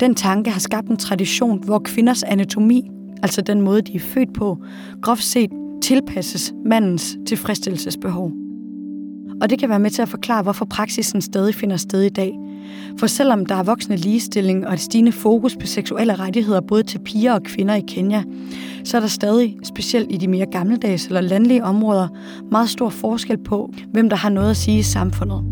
Den 0.00 0.14
tanke 0.14 0.50
har 0.50 0.60
skabt 0.60 0.88
en 0.88 0.96
tradition, 0.96 1.64
hvor 1.64 1.78
kvinders 1.78 2.22
anatomi, 2.22 2.90
altså 3.22 3.40
den 3.40 3.60
måde, 3.60 3.82
de 3.82 3.94
er 3.94 4.00
født 4.00 4.34
på, 4.34 4.58
groft 5.02 5.24
set 5.24 5.50
tilpasses 5.82 6.52
mandens 6.64 7.18
tilfredsstillelsesbehov. 7.26 8.32
Og 9.40 9.50
det 9.50 9.58
kan 9.58 9.68
være 9.68 9.80
med 9.80 9.90
til 9.90 10.02
at 10.02 10.08
forklare, 10.08 10.42
hvorfor 10.42 10.64
praksisen 10.64 11.20
stadig 11.20 11.54
finder 11.54 11.76
sted 11.76 12.02
i 12.02 12.08
dag. 12.08 12.32
For 12.98 13.06
selvom 13.06 13.46
der 13.46 13.54
er 13.54 13.62
voksende 13.62 13.96
ligestilling 13.96 14.66
og 14.66 14.72
et 14.72 14.80
stigende 14.80 15.12
fokus 15.12 15.56
på 15.60 15.66
seksuelle 15.66 16.14
rettigheder 16.14 16.60
både 16.60 16.82
til 16.82 16.98
piger 16.98 17.34
og 17.34 17.42
kvinder 17.42 17.74
i 17.74 17.84
Kenya, 17.88 18.22
så 18.84 18.96
er 18.96 19.00
der 19.00 19.08
stadig, 19.08 19.58
specielt 19.64 20.12
i 20.12 20.16
de 20.16 20.28
mere 20.28 20.46
gammeldags 20.46 21.06
eller 21.06 21.20
landlige 21.20 21.64
områder, 21.64 22.08
meget 22.50 22.68
stor 22.68 22.88
forskel 22.88 23.38
på, 23.38 23.72
hvem 23.92 24.08
der 24.08 24.16
har 24.16 24.28
noget 24.28 24.50
at 24.50 24.56
sige 24.56 24.78
i 24.78 24.82
samfundet. 24.82 25.44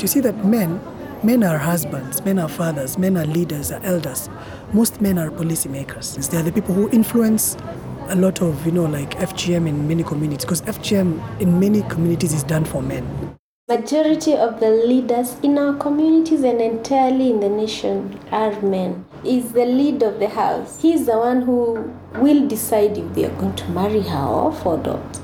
You 0.00 0.06
see 0.06 0.22
that 0.22 0.44
men, 0.44 0.80
men 1.24 1.42
are 1.42 1.58
husbands, 1.72 2.24
men 2.24 2.38
are 2.38 2.48
fathers, 2.48 2.98
men 2.98 3.16
are 3.16 3.26
leaders, 3.26 3.70
are 3.70 3.94
elders. 3.94 4.30
Most 4.72 5.00
men 5.00 5.18
are 5.18 5.30
policymakers. 5.30 6.28
They 6.28 6.38
are 6.38 6.42
the 6.42 6.52
people 6.52 6.74
who 6.74 6.88
influence 6.92 7.58
a 8.08 8.16
lot 8.16 8.42
of, 8.42 8.64
you 8.66 8.72
know, 8.72 8.84
like 8.84 9.10
FGM 9.18 9.68
in 9.68 9.88
many 9.88 10.02
communities 10.02 10.44
because 10.44 10.62
FGM 10.62 11.40
in 11.40 11.58
many 11.58 11.82
communities 11.82 12.32
is 12.32 12.42
done 12.42 12.64
for 12.64 12.82
men. 12.82 13.36
Majority 13.68 14.34
of 14.34 14.60
the 14.60 14.70
leaders 14.70 15.36
in 15.42 15.56
our 15.56 15.74
communities 15.74 16.42
and 16.42 16.60
entirely 16.60 17.30
in 17.30 17.40
the 17.40 17.48
nation 17.48 18.18
are 18.30 18.60
men. 18.60 19.04
Is 19.24 19.52
the 19.52 19.64
lead 19.64 20.02
of 20.02 20.18
the 20.18 20.28
house. 20.28 20.82
He's 20.82 21.06
the 21.06 21.16
one 21.16 21.42
who 21.42 21.92
will 22.16 22.46
decide 22.48 22.98
if 22.98 23.14
they 23.14 23.24
are 23.24 23.36
going 23.36 23.54
to 23.56 23.70
marry 23.70 24.02
her 24.02 24.18
off 24.18 24.66
or 24.66 24.78
not. 24.78 25.20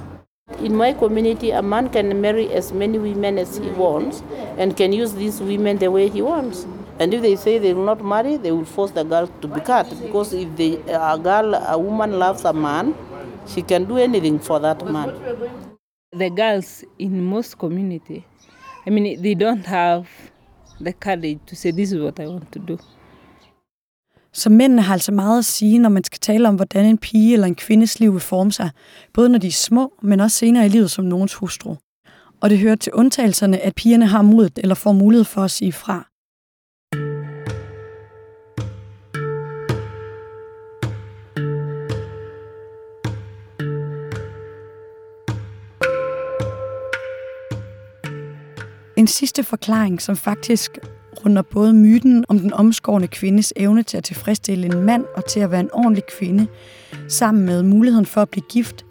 In 0.60 0.74
my 0.74 0.92
community, 0.92 1.50
a 1.50 1.62
man 1.62 1.88
can 1.88 2.20
marry 2.20 2.50
as 2.52 2.72
many 2.72 2.98
women 2.98 3.38
as 3.38 3.58
he 3.58 3.70
wants 3.70 4.22
and 4.56 4.76
can 4.76 4.92
use 4.92 5.12
these 5.12 5.40
women 5.40 5.78
the 5.78 5.90
way 5.90 6.08
he 6.08 6.22
wants. 6.22 6.66
And 7.00 7.14
if 7.14 7.22
they 7.22 7.36
say 7.36 7.58
they 7.58 7.74
will 7.74 7.84
not 7.84 8.04
marry, 8.04 8.36
they 8.36 8.50
will 8.50 8.64
force 8.64 8.90
the 8.92 9.04
girl 9.04 9.28
to 9.40 9.48
be 9.48 9.60
cut. 9.60 9.86
Because 10.02 10.32
if 10.32 10.48
the, 10.56 10.78
a 10.88 11.18
girl, 11.18 11.54
a 11.54 11.78
woman 11.78 12.18
loves 12.18 12.44
a 12.44 12.52
man, 12.52 12.94
she 13.46 13.62
can 13.62 13.84
do 13.84 13.98
anything 13.98 14.40
for 14.40 14.58
that 14.58 14.84
man. 14.84 15.10
The 16.12 16.30
girls 16.30 16.84
in 16.98 17.24
most 17.24 17.58
community, 17.58 18.24
I 18.86 18.90
mean, 18.90 19.22
they 19.22 19.34
don't 19.34 19.66
have 19.66 20.08
the 20.80 20.92
courage 20.92 21.38
to 21.46 21.54
say, 21.54 21.70
this 21.70 21.92
is 21.92 22.00
what 22.00 22.18
I 22.20 22.26
want 22.26 22.52
to 22.52 22.58
do. 22.58 22.78
Så 24.32 24.50
mændene 24.50 24.82
har 24.82 24.92
altså 24.92 25.12
meget 25.12 25.38
at 25.38 25.44
sige, 25.44 25.78
når 25.78 25.88
man 25.88 26.04
skal 26.04 26.18
tale 26.20 26.48
om, 26.48 26.54
hvordan 26.54 26.86
en 26.86 26.98
pige 26.98 27.32
eller 27.32 27.46
en 27.46 27.54
kvindes 27.54 28.00
liv 28.00 28.12
vil 28.12 28.20
forme 28.20 28.52
sig, 28.52 28.70
både 29.12 29.28
når 29.28 29.38
de 29.38 29.46
er 29.46 29.52
små, 29.52 29.92
men 30.02 30.20
også 30.20 30.36
senere 30.36 30.66
i 30.66 30.68
livet 30.68 30.90
som 30.90 31.04
nogens 31.04 31.34
hustru. 31.34 31.76
Og 32.40 32.50
det 32.50 32.58
hører 32.58 32.76
til 32.76 32.92
undtagelserne, 32.92 33.58
at 33.58 33.74
pigerne 33.74 34.06
har 34.06 34.22
modet 34.22 34.58
eller 34.58 34.74
får 34.74 34.92
mulighed 34.92 35.24
for 35.24 35.42
at 35.42 35.50
sige 35.50 35.72
fra. 35.72 36.04
Sidste 49.08 49.44
forklaring, 49.44 50.02
som 50.02 50.16
faktisk 50.16 50.78
runder 51.24 51.42
både 51.42 51.72
myten 51.72 52.24
om 52.28 52.38
den 52.38 52.52
omskårne 52.52 53.06
kvindes 53.06 53.52
evne 53.56 53.82
til 53.82 53.96
at 53.96 54.04
tilfredsstille 54.04 54.66
en 54.66 54.82
mand 54.82 55.04
og 55.16 55.24
til 55.24 55.40
at 55.40 55.50
være 55.50 55.60
en 55.60 55.70
ordentlig 55.72 56.04
kvinde, 56.18 56.46
sammen 57.08 57.46
med 57.46 57.62
muligheden 57.62 58.06
for 58.06 58.22
at 58.22 58.28
blive 58.28 58.44
gift, 58.48 58.84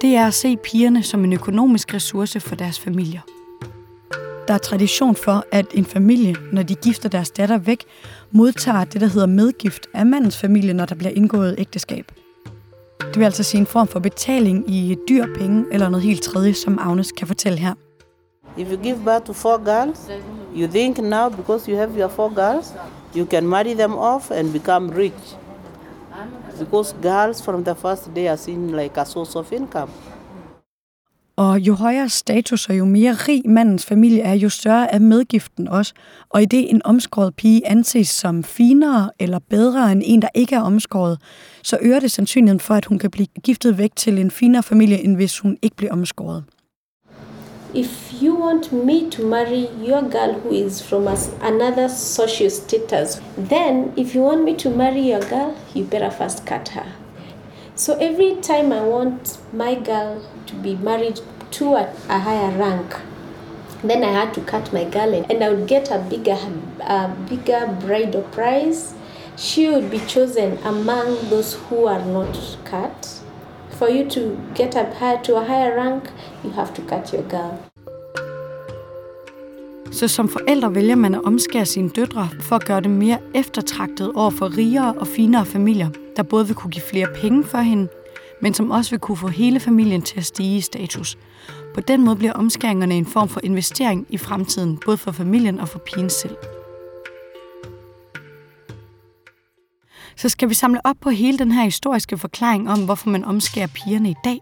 det 0.00 0.16
er 0.16 0.26
at 0.26 0.34
se 0.34 0.56
pigerne 0.56 1.02
som 1.02 1.24
en 1.24 1.32
økonomisk 1.32 1.94
ressource 1.94 2.40
for 2.40 2.56
deres 2.56 2.80
familier. 2.80 3.20
Der 4.48 4.54
er 4.54 4.58
tradition 4.58 5.16
for, 5.16 5.44
at 5.52 5.66
en 5.74 5.84
familie, 5.84 6.36
når 6.52 6.62
de 6.62 6.74
gifter 6.74 7.08
deres 7.08 7.30
datter 7.30 7.58
væk, 7.58 7.84
modtager 8.30 8.84
det, 8.84 9.00
der 9.00 9.06
hedder 9.06 9.26
medgift 9.26 9.86
af 9.94 10.06
mandens 10.06 10.38
familie, 10.38 10.74
når 10.74 10.86
der 10.86 10.94
bliver 10.94 11.12
indgået 11.12 11.54
ægteskab. 11.58 12.12
Det 13.00 13.18
vil 13.18 13.24
altså 13.24 13.42
sige 13.42 13.60
en 13.60 13.66
form 13.66 13.88
for 13.88 14.00
betaling 14.00 14.70
i 14.70 14.96
dyr 15.08 15.26
penge 15.38 15.64
eller 15.72 15.88
noget 15.88 16.04
helt 16.04 16.22
tredje, 16.22 16.54
som 16.54 16.78
Agnes 16.78 17.12
kan 17.12 17.26
fortælle 17.26 17.58
her. 17.58 17.74
If 18.56 18.70
you 18.70 18.76
give 18.76 19.04
birth 19.04 19.24
to 19.24 19.32
four 19.32 19.58
girls, 19.58 20.10
you 20.54 20.66
think 20.66 20.98
now 20.98 21.28
because 21.28 21.70
you 21.70 21.76
have 21.76 21.96
your 21.96 22.08
four 22.08 22.30
girls, 22.34 22.74
you 23.14 23.26
can 23.26 23.46
marry 23.46 23.74
them 23.74 23.94
off 23.94 24.30
and 24.30 24.52
become 24.52 24.90
rich. 24.90 25.36
Because 26.58 26.94
girls 27.02 27.42
from 27.42 27.64
the 27.64 27.74
first 27.74 28.14
day 28.14 28.28
are 28.28 28.36
seen 28.36 28.76
like 28.76 29.00
a 29.00 29.04
source 29.04 29.38
of 29.38 29.52
income. 29.52 29.90
Og 31.36 31.60
jo 31.60 31.74
højere 31.74 32.08
status 32.08 32.68
og 32.68 32.78
jo 32.78 32.84
mere 32.84 33.12
rig 33.12 33.42
mandens 33.46 33.86
familie 33.86 34.20
er, 34.22 34.32
jo 34.32 34.48
større 34.48 34.94
er 34.94 34.98
medgiften 34.98 35.68
også. 35.68 35.94
Og 36.30 36.42
i 36.42 36.44
det 36.44 36.70
en 36.70 36.80
omskåret 36.84 37.34
pige 37.34 37.66
anses 37.66 38.08
som 38.08 38.44
finere 38.44 39.10
eller 39.18 39.38
bedre 39.38 39.92
end 39.92 40.02
en, 40.04 40.22
der 40.22 40.28
ikke 40.34 40.54
er 40.54 40.60
omskåret, 40.60 41.18
så 41.62 41.78
øger 41.80 42.00
det 42.00 42.10
sandsynligheden 42.10 42.60
for, 42.60 42.74
at 42.74 42.84
hun 42.84 42.98
kan 42.98 43.10
blive 43.10 43.26
giftet 43.42 43.78
væk 43.78 43.90
til 43.96 44.18
en 44.18 44.30
finere 44.30 44.62
familie, 44.62 45.04
end 45.04 45.16
hvis 45.16 45.38
hun 45.38 45.56
ikke 45.62 45.76
bliver 45.76 45.92
omskåret. 45.92 46.44
If 47.74 48.09
you 48.20 48.34
want 48.34 48.72
me 48.72 49.08
to 49.10 49.24
marry 49.24 49.68
your 49.78 50.02
girl 50.02 50.34
who 50.40 50.52
is 50.52 50.80
from 50.82 51.08
us, 51.08 51.32
another 51.40 51.88
social 51.88 52.50
status, 52.50 53.20
then 53.36 53.92
if 53.96 54.14
you 54.14 54.20
want 54.20 54.44
me 54.44 54.54
to 54.56 54.68
marry 54.68 55.00
your 55.00 55.20
girl, 55.20 55.56
you 55.74 55.84
better 55.84 56.10
first 56.10 56.44
cut 56.44 56.68
her. 56.68 56.92
So 57.74 57.96
every 57.98 58.36
time 58.36 58.72
I 58.72 58.82
want 58.82 59.38
my 59.54 59.74
girl 59.74 60.22
to 60.46 60.54
be 60.56 60.76
married 60.76 61.20
to 61.52 61.74
a, 61.76 61.94
a 62.08 62.18
higher 62.18 62.56
rank, 62.58 62.94
then 63.82 64.04
I 64.04 64.12
had 64.12 64.34
to 64.34 64.42
cut 64.42 64.72
my 64.72 64.84
girl 64.84 65.14
and 65.14 65.42
I 65.42 65.48
would 65.48 65.66
get 65.66 65.90
a 65.90 65.98
bigger, 65.98 66.38
a 66.80 67.08
bigger 67.28 67.66
bridal 67.80 68.22
price. 68.24 68.94
She 69.36 69.70
would 69.70 69.90
be 69.90 70.00
chosen 70.00 70.58
among 70.58 71.30
those 71.30 71.54
who 71.54 71.86
are 71.86 72.04
not 72.04 72.58
cut. 72.64 73.20
For 73.70 73.88
you 73.88 74.04
to 74.10 74.38
get 74.54 74.76
up 74.76 74.92
higher 74.94 75.22
to 75.22 75.36
a 75.36 75.44
higher 75.44 75.74
rank, 75.74 76.10
you 76.44 76.50
have 76.50 76.74
to 76.74 76.82
cut 76.82 77.14
your 77.14 77.22
girl. 77.22 77.69
Så 79.92 80.08
som 80.08 80.28
forældre 80.28 80.74
vælger 80.74 80.94
man 80.96 81.14
at 81.14 81.24
omskære 81.24 81.66
sine 81.66 81.88
døtre 81.88 82.28
for 82.40 82.56
at 82.56 82.64
gøre 82.64 82.80
dem 82.80 82.90
mere 82.90 83.18
eftertragtet 83.34 84.12
over 84.14 84.30
for 84.30 84.56
rigere 84.56 84.94
og 84.94 85.06
finere 85.06 85.46
familier, 85.46 85.90
der 86.16 86.22
både 86.22 86.46
vil 86.46 86.56
kunne 86.56 86.70
give 86.70 86.82
flere 86.90 87.06
penge 87.14 87.44
for 87.44 87.58
hende, 87.58 87.88
men 88.42 88.54
som 88.54 88.70
også 88.70 88.90
vil 88.90 88.98
kunne 88.98 89.16
få 89.16 89.28
hele 89.28 89.60
familien 89.60 90.02
til 90.02 90.18
at 90.18 90.24
stige 90.24 90.56
i 90.56 90.60
status. 90.60 91.18
På 91.74 91.80
den 91.80 92.04
måde 92.04 92.16
bliver 92.16 92.32
omskæringerne 92.32 92.94
en 92.94 93.06
form 93.06 93.28
for 93.28 93.40
investering 93.44 94.06
i 94.08 94.18
fremtiden, 94.18 94.78
både 94.84 94.96
for 94.96 95.12
familien 95.12 95.60
og 95.60 95.68
for 95.68 95.78
pigen 95.78 96.10
selv. 96.10 96.36
Så 100.16 100.28
skal 100.28 100.48
vi 100.48 100.54
samle 100.54 100.80
op 100.86 100.96
på 101.00 101.10
hele 101.10 101.38
den 101.38 101.52
her 101.52 101.64
historiske 101.64 102.18
forklaring 102.18 102.70
om, 102.70 102.84
hvorfor 102.84 103.10
man 103.10 103.24
omskærer 103.24 103.66
pigerne 103.66 104.10
i 104.10 104.16
dag, 104.24 104.38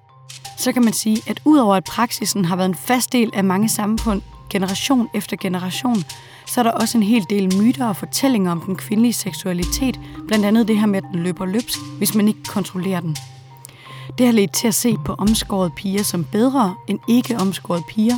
så 0.59 0.73
kan 0.73 0.85
man 0.85 0.93
sige, 0.93 1.23
at 1.27 1.41
udover 1.45 1.75
at 1.75 1.85
praksisen 1.85 2.45
har 2.45 2.57
været 2.57 2.69
en 2.69 2.75
fast 2.75 3.13
del 3.13 3.31
af 3.35 3.45
mange 3.45 3.69
samfund, 3.69 4.23
generation 4.51 5.09
efter 5.15 5.37
generation, 5.37 6.05
så 6.47 6.61
er 6.61 6.63
der 6.63 6.71
også 6.71 6.99
en 6.99 7.03
hel 7.03 7.27
del 7.31 7.59
myter 7.59 7.87
og 7.87 7.97
fortællinger 7.97 8.53
om 8.53 8.61
den 8.61 8.77
kvindelige 8.77 9.13
seksualitet, 9.13 10.01
blandt 10.27 10.45
andet 10.45 10.69
det 10.69 10.79
her 10.79 10.87
med, 10.87 10.97
at 10.99 11.05
den 11.13 11.23
løber 11.23 11.47
løbsk, 11.47 11.79
hvis 11.99 12.15
man 12.15 12.29
ikke 12.29 12.45
kontrollerer 12.45 13.01
den. 13.01 13.17
Det 14.19 14.27
har 14.27 14.33
ledt 14.33 14.53
til 14.53 14.69
at 14.69 14.75
se 14.75 14.97
på 15.05 15.15
omskårede 15.19 15.71
piger 15.71 16.03
som 16.03 16.25
bedre 16.25 16.75
end 16.89 16.99
ikke 17.09 17.39
omskårede 17.39 17.83
piger, 17.89 18.17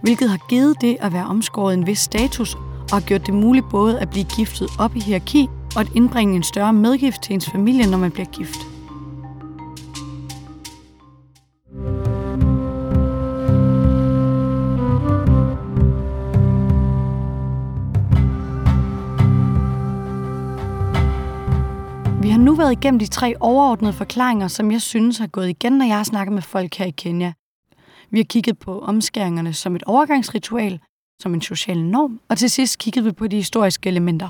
hvilket 0.00 0.30
har 0.30 0.38
givet 0.48 0.80
det 0.80 0.96
at 1.00 1.12
være 1.12 1.26
omskåret 1.26 1.74
en 1.74 1.86
vis 1.86 1.98
status 1.98 2.54
og 2.54 2.92
har 2.92 3.00
gjort 3.00 3.26
det 3.26 3.34
muligt 3.34 3.68
både 3.70 4.00
at 4.00 4.10
blive 4.10 4.24
giftet 4.36 4.68
op 4.78 4.96
i 4.96 5.00
hierarki 5.00 5.48
og 5.74 5.80
at 5.80 5.88
indbringe 5.94 6.36
en 6.36 6.42
større 6.42 6.72
medgift 6.72 7.22
til 7.22 7.34
ens 7.34 7.50
familie, 7.50 7.86
når 7.86 7.98
man 7.98 8.10
bliver 8.10 8.26
gift. 8.26 8.73
Været 22.64 22.84
igennem 22.84 22.98
de 22.98 23.06
tre 23.06 23.34
overordnede 23.40 23.92
forklaringer, 23.92 24.48
som 24.48 24.70
jeg 24.70 24.82
synes 24.82 25.18
har 25.18 25.26
gået 25.26 25.48
igen, 25.48 25.72
når 25.72 25.84
jeg 25.84 25.96
har 25.96 26.04
snakket 26.04 26.32
med 26.32 26.42
folk 26.42 26.74
her 26.74 26.86
i 26.86 26.90
Kenya. 26.90 27.32
Vi 28.10 28.18
har 28.18 28.24
kigget 28.24 28.58
på 28.58 28.80
omskæringerne 28.80 29.52
som 29.52 29.76
et 29.76 29.82
overgangsritual, 29.82 30.80
som 31.22 31.34
en 31.34 31.40
social 31.40 31.84
norm, 31.84 32.20
og 32.28 32.38
til 32.38 32.50
sidst 32.50 32.78
kiggede 32.78 33.04
vi 33.04 33.12
på 33.12 33.26
de 33.26 33.36
historiske 33.36 33.88
elementer. 33.88 34.28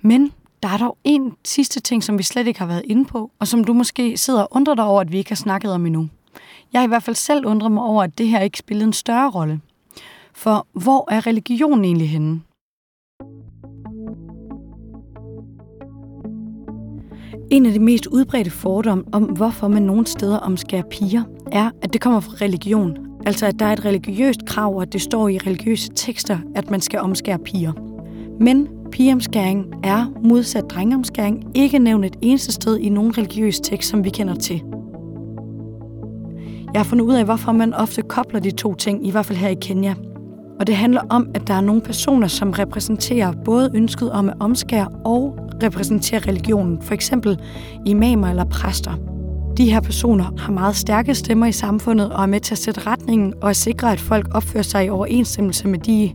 Men 0.00 0.32
der 0.62 0.68
er 0.68 0.76
dog 0.76 0.98
en 1.04 1.32
sidste 1.44 1.80
ting, 1.80 2.04
som 2.04 2.18
vi 2.18 2.22
slet 2.22 2.46
ikke 2.46 2.58
har 2.58 2.66
været 2.66 2.82
inde 2.84 3.04
på, 3.04 3.30
og 3.38 3.48
som 3.48 3.64
du 3.64 3.72
måske 3.72 4.16
sidder 4.16 4.42
og 4.42 4.48
undrer 4.50 4.74
dig 4.74 4.84
over, 4.84 5.00
at 5.00 5.12
vi 5.12 5.18
ikke 5.18 5.30
har 5.30 5.36
snakket 5.36 5.72
om 5.72 5.86
endnu. 5.86 6.08
Jeg 6.72 6.80
har 6.80 6.86
i 6.86 6.88
hvert 6.88 7.02
fald 7.02 7.16
selv 7.16 7.46
undret 7.46 7.72
mig 7.72 7.82
over, 7.82 8.02
at 8.02 8.18
det 8.18 8.28
her 8.28 8.40
ikke 8.40 8.58
spillede 8.58 8.86
en 8.86 8.92
større 8.92 9.30
rolle. 9.30 9.60
For 10.34 10.66
hvor 10.72 11.12
er 11.12 11.26
religion 11.26 11.84
egentlig 11.84 12.10
henne? 12.10 12.40
En 17.50 17.66
af 17.66 17.72
de 17.72 17.78
mest 17.78 18.06
udbredte 18.06 18.50
fordomme 18.50 19.04
om, 19.12 19.22
hvorfor 19.22 19.68
man 19.68 19.82
nogle 19.82 20.06
steder 20.06 20.38
omskærer 20.38 20.82
piger, 20.90 21.22
er, 21.52 21.70
at 21.82 21.92
det 21.92 22.00
kommer 22.00 22.20
fra 22.20 22.34
religion. 22.40 22.96
Altså, 23.26 23.46
at 23.46 23.58
der 23.58 23.66
er 23.66 23.72
et 23.72 23.84
religiøst 23.84 24.44
krav, 24.46 24.76
og 24.76 24.82
at 24.82 24.92
det 24.92 25.02
står 25.02 25.28
i 25.28 25.38
religiøse 25.38 25.90
tekster, 25.94 26.38
at 26.54 26.70
man 26.70 26.80
skal 26.80 27.00
omskære 27.00 27.38
piger. 27.38 27.72
Men 28.40 28.68
pigeomskæring 28.92 29.66
er, 29.82 30.12
modsat 30.22 30.64
drengeomskæring, 30.70 31.50
ikke 31.54 31.78
nævnt 31.78 32.04
et 32.04 32.16
eneste 32.22 32.52
sted 32.52 32.78
i 32.78 32.88
nogen 32.88 33.18
religiøs 33.18 33.60
tekst, 33.60 33.90
som 33.90 34.04
vi 34.04 34.10
kender 34.10 34.34
til. 34.34 34.62
Jeg 36.72 36.80
har 36.80 36.84
fundet 36.84 37.04
ud 37.04 37.14
af, 37.14 37.24
hvorfor 37.24 37.52
man 37.52 37.74
ofte 37.74 38.02
kobler 38.02 38.40
de 38.40 38.50
to 38.50 38.74
ting, 38.74 39.06
i 39.06 39.10
hvert 39.10 39.26
fald 39.26 39.38
her 39.38 39.48
i 39.48 39.54
Kenya. 39.54 39.94
Og 40.60 40.66
det 40.66 40.76
handler 40.76 41.00
om, 41.10 41.28
at 41.34 41.46
der 41.46 41.54
er 41.54 41.60
nogle 41.60 41.82
personer, 41.82 42.28
som 42.28 42.50
repræsenterer 42.50 43.32
både 43.44 43.70
ønsket 43.74 44.12
om 44.12 44.28
at 44.28 44.34
omskære 44.40 44.88
og 45.04 45.38
repræsenterer 45.62 46.28
religionen, 46.28 46.82
for 46.82 46.94
eksempel 46.94 47.40
imamer 47.86 48.28
eller 48.28 48.44
præster. 48.44 48.92
De 49.56 49.70
her 49.70 49.80
personer 49.80 50.24
har 50.38 50.52
meget 50.52 50.76
stærke 50.76 51.14
stemmer 51.14 51.46
i 51.46 51.52
samfundet 51.52 52.12
og 52.12 52.22
er 52.22 52.26
med 52.26 52.40
til 52.40 52.54
at 52.54 52.58
sætte 52.58 52.86
retningen 52.86 53.34
og 53.42 53.50
at 53.50 53.56
sikre, 53.56 53.92
at 53.92 54.00
folk 54.00 54.28
opfører 54.34 54.62
sig 54.62 54.86
i 54.86 54.88
overensstemmelse 54.88 55.68
med 55.68 55.78
de 55.78 56.12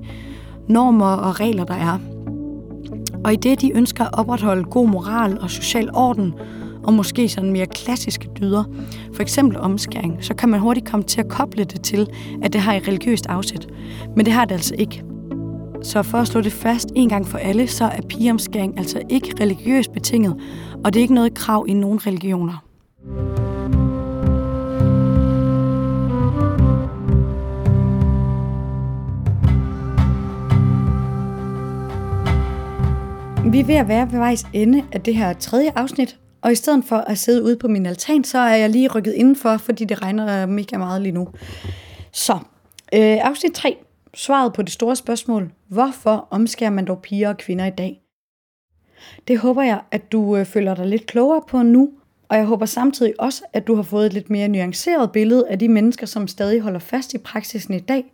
normer 0.68 1.06
og 1.06 1.40
regler, 1.40 1.64
der 1.64 1.74
er. 1.74 2.00
Og 3.24 3.34
i 3.34 3.36
det, 3.36 3.62
de 3.62 3.72
ønsker 3.76 4.04
at 4.04 4.10
opretholde 4.14 4.64
god 4.64 4.88
moral 4.88 5.40
og 5.42 5.50
social 5.50 5.90
orden, 5.94 6.34
og 6.84 6.94
måske 6.94 7.30
sådan 7.30 7.52
mere 7.52 7.66
klassiske 7.66 8.30
dyder, 8.40 8.64
for 9.14 9.22
eksempel 9.22 9.58
omskæring, 9.58 10.18
så 10.22 10.34
kan 10.34 10.50
man 10.50 10.60
hurtigt 10.60 10.90
komme 10.90 11.04
til 11.04 11.22
at 11.22 11.28
koble 11.28 11.64
det 11.64 11.82
til, 11.82 12.08
at 12.42 12.54
det 12.54 12.62
har 12.62 12.74
et 12.74 12.88
religiøst 12.88 13.26
afsæt. 13.26 13.68
Men 14.16 14.26
det 14.26 14.34
har 14.34 14.46
det 14.46 14.56
altså 14.56 14.76
ikke. 14.78 15.04
Så 15.84 16.04
for 16.04 16.18
at 16.18 16.28
slå 16.28 16.42
det 16.42 16.52
fast 16.52 16.92
en 16.96 17.10
gang 17.10 17.28
for 17.28 17.38
alle, 17.38 17.68
så 17.68 17.86
er 17.86 18.02
pigeomskæring 18.02 18.78
altså 18.78 19.02
ikke 19.10 19.34
religiøst 19.42 19.92
betinget, 19.92 20.36
og 20.84 20.94
det 20.94 21.00
er 21.00 21.02
ikke 21.02 21.14
noget 21.14 21.34
krav 21.34 21.66
i 21.68 21.74
nogen 21.74 22.08
religioner. 22.08 22.64
Vi 33.52 33.60
er 33.60 33.64
ved 33.64 33.76
at 33.76 33.88
være 33.88 34.12
ved 34.12 34.20
vejs 34.20 34.48
ende 34.54 34.84
af 34.92 35.02
det 35.02 35.16
her 35.16 35.34
tredje 35.34 35.72
afsnit, 35.76 36.18
og 36.42 36.52
i 36.52 36.56
stedet 36.56 36.86
for 36.86 36.96
at 36.96 37.18
sidde 37.18 37.44
ude 37.44 37.58
på 37.58 37.68
min 37.68 37.86
altan, 37.86 38.24
så 38.24 38.38
er 38.38 38.56
jeg 38.56 38.70
lige 38.70 38.88
rykket 38.88 39.14
indenfor, 39.14 39.58
fordi 39.58 39.86
det 39.86 40.02
regner 40.02 40.44
øh, 40.44 40.50
mega 40.50 40.78
meget 40.78 41.02
lige 41.02 41.14
nu. 41.14 41.28
Så, 42.12 42.34
øh, 42.94 43.18
afsnit 43.22 43.54
3. 43.54 43.78
Svaret 44.14 44.54
på 44.54 44.62
det 44.62 44.72
store 44.72 44.96
spørgsmål. 44.96 45.52
Hvorfor 45.68 46.28
omskærer 46.32 46.70
man 46.70 46.86
dog 46.86 47.02
piger 47.02 47.30
og 47.30 47.38
kvinder 47.38 47.66
i 47.66 47.70
dag? 47.78 48.02
Det 49.28 49.40
håber 49.40 49.62
jeg, 49.62 49.82
at 49.92 50.12
du 50.12 50.38
øh, 50.38 50.46
føler 50.46 50.76
dig 50.76 50.86
lidt 50.86 51.06
klogere 51.06 51.42
på 51.48 51.62
nu, 51.62 51.90
og 52.30 52.38
jeg 52.38 52.46
håber 52.46 52.66
samtidig 52.66 53.14
også, 53.20 53.44
at 53.54 53.68
du 53.68 53.76
har 53.76 53.84
fået 53.84 54.06
et 54.06 54.14
lidt 54.14 54.30
mere 54.30 54.48
nuanceret 54.48 55.12
billede 55.12 55.48
af 55.50 55.60
de 55.60 55.70
mennesker, 55.70 56.06
som 56.06 56.28
stadig 56.28 56.62
holder 56.62 56.80
fast 56.80 57.14
i 57.14 57.18
praksisen 57.18 57.74
i 57.74 57.80
dag. 57.80 58.14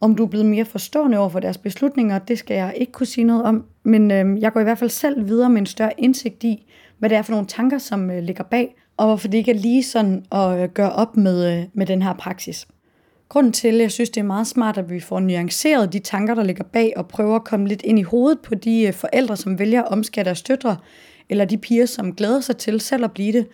Om 0.00 0.16
du 0.16 0.24
er 0.24 0.28
blevet 0.28 0.46
mere 0.46 0.64
forstående 0.64 1.18
over 1.18 1.28
for 1.28 1.40
deres 1.40 1.58
beslutninger, 1.58 2.18
det 2.18 2.38
skal 2.38 2.54
jeg 2.54 2.74
ikke 2.76 2.92
kunne 2.92 3.06
sige 3.06 3.24
noget 3.24 3.42
om, 3.42 3.64
men 3.82 4.10
øh, 4.10 4.40
jeg 4.42 4.52
går 4.52 4.60
i 4.60 4.62
hvert 4.62 4.78
fald 4.78 4.90
selv 4.90 5.28
videre 5.28 5.50
med 5.50 5.58
en 5.58 5.66
større 5.66 5.92
indsigt 5.98 6.44
i, 6.44 6.66
hvad 6.98 7.10
det 7.10 7.18
er 7.18 7.22
for 7.22 7.32
nogle 7.32 7.46
tanker, 7.46 7.78
som 7.78 8.10
øh, 8.10 8.22
ligger 8.22 8.44
bag, 8.44 8.76
og 8.96 9.06
hvorfor 9.06 9.28
det 9.28 9.38
ikke 9.38 9.50
er 9.50 9.58
lige 9.58 9.82
sådan 9.82 10.24
at 10.32 10.62
øh, 10.62 10.68
gøre 10.68 10.92
op 10.92 11.16
med, 11.16 11.58
øh, 11.58 11.64
med 11.72 11.86
den 11.86 12.02
her 12.02 12.12
praksis. 12.12 12.68
Grunden 13.28 13.52
til, 13.52 13.68
at 13.68 13.80
jeg 13.80 13.90
synes, 13.90 14.10
det 14.10 14.20
er 14.20 14.24
meget 14.24 14.46
smart, 14.46 14.78
at 14.78 14.90
vi 14.90 15.00
får 15.00 15.20
nuanceret 15.20 15.92
de 15.92 15.98
tanker, 15.98 16.34
der 16.34 16.42
ligger 16.42 16.64
bag, 16.64 16.92
og 16.96 17.08
prøver 17.08 17.36
at 17.36 17.44
komme 17.44 17.68
lidt 17.68 17.82
ind 17.82 17.98
i 17.98 18.02
hovedet 18.02 18.40
på 18.40 18.54
de 18.54 18.82
øh, 18.82 18.92
forældre, 18.92 19.36
som 19.36 19.58
vælger 19.58 19.82
at 19.82 19.88
omskære 19.88 20.24
deres 20.24 20.42
døtre, 20.42 20.76
eller 21.28 21.44
de 21.44 21.58
piger, 21.58 21.86
som 21.86 22.14
glæder 22.14 22.40
sig 22.40 22.56
til 22.56 22.80
selv 22.80 23.04
at 23.04 23.12
blive 23.12 23.32
det, 23.32 23.46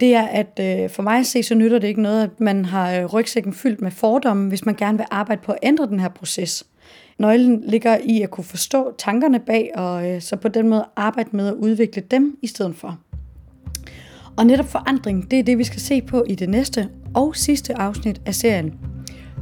det 0.00 0.14
er, 0.14 0.22
at 0.22 0.60
øh, 0.60 0.90
for 0.90 1.02
mig 1.02 1.18
at 1.18 1.26
se, 1.26 1.42
så 1.42 1.54
nytter 1.54 1.78
det 1.78 1.88
ikke 1.88 2.02
noget, 2.02 2.22
at 2.22 2.40
man 2.40 2.64
har 2.64 2.92
øh, 2.92 3.04
rygsækken 3.04 3.52
fyldt 3.52 3.80
med 3.80 3.90
fordomme, 3.90 4.48
hvis 4.48 4.66
man 4.66 4.74
gerne 4.74 4.98
vil 4.98 5.06
arbejde 5.10 5.42
på 5.44 5.52
at 5.52 5.58
ændre 5.62 5.86
den 5.86 6.00
her 6.00 6.08
proces. 6.08 6.66
Nøglen 7.18 7.62
ligger 7.66 7.98
i 8.04 8.22
at 8.22 8.30
kunne 8.30 8.44
forstå 8.44 8.94
tankerne 8.98 9.40
bag, 9.40 9.70
og 9.74 10.10
øh, 10.10 10.20
så 10.20 10.36
på 10.36 10.48
den 10.48 10.68
måde 10.68 10.86
arbejde 10.96 11.30
med 11.32 11.48
at 11.48 11.54
udvikle 11.54 12.02
dem 12.10 12.38
i 12.42 12.46
stedet 12.46 12.76
for. 12.76 12.98
Og 14.36 14.46
netop 14.46 14.66
forandring, 14.66 15.30
det 15.30 15.38
er 15.38 15.42
det, 15.42 15.58
vi 15.58 15.64
skal 15.64 15.80
se 15.80 16.02
på 16.02 16.24
i 16.28 16.34
det 16.34 16.48
næste 16.48 16.88
og 17.14 17.36
sidste 17.36 17.78
afsnit 17.78 18.20
af 18.26 18.34
serien. 18.34 18.74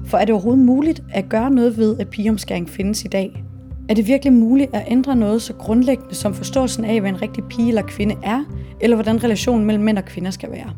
For 0.06 0.18
er 0.18 0.24
det 0.24 0.32
overhovedet 0.32 0.64
muligt 0.64 1.02
at 1.12 1.28
gøre 1.28 1.50
noget 1.50 1.76
ved, 1.76 1.98
at 1.98 2.08
pigeomskæring 2.08 2.70
findes 2.70 3.04
i 3.04 3.08
dag? 3.08 3.44
Er 3.92 3.96
det 3.96 4.06
virkelig 4.06 4.32
muligt 4.32 4.74
at 4.74 4.84
ændre 4.86 5.16
noget 5.16 5.42
så 5.42 5.52
grundlæggende 5.52 6.14
som 6.14 6.34
forståelsen 6.34 6.84
af, 6.84 7.00
hvad 7.00 7.10
en 7.10 7.22
rigtig 7.22 7.44
pige 7.44 7.68
eller 7.68 7.82
kvinde 7.82 8.14
er, 8.22 8.44
eller 8.80 8.96
hvordan 8.96 9.24
relationen 9.24 9.66
mellem 9.66 9.84
mænd 9.84 9.98
og 9.98 10.04
kvinder 10.04 10.30
skal 10.30 10.50
være? 10.50 10.70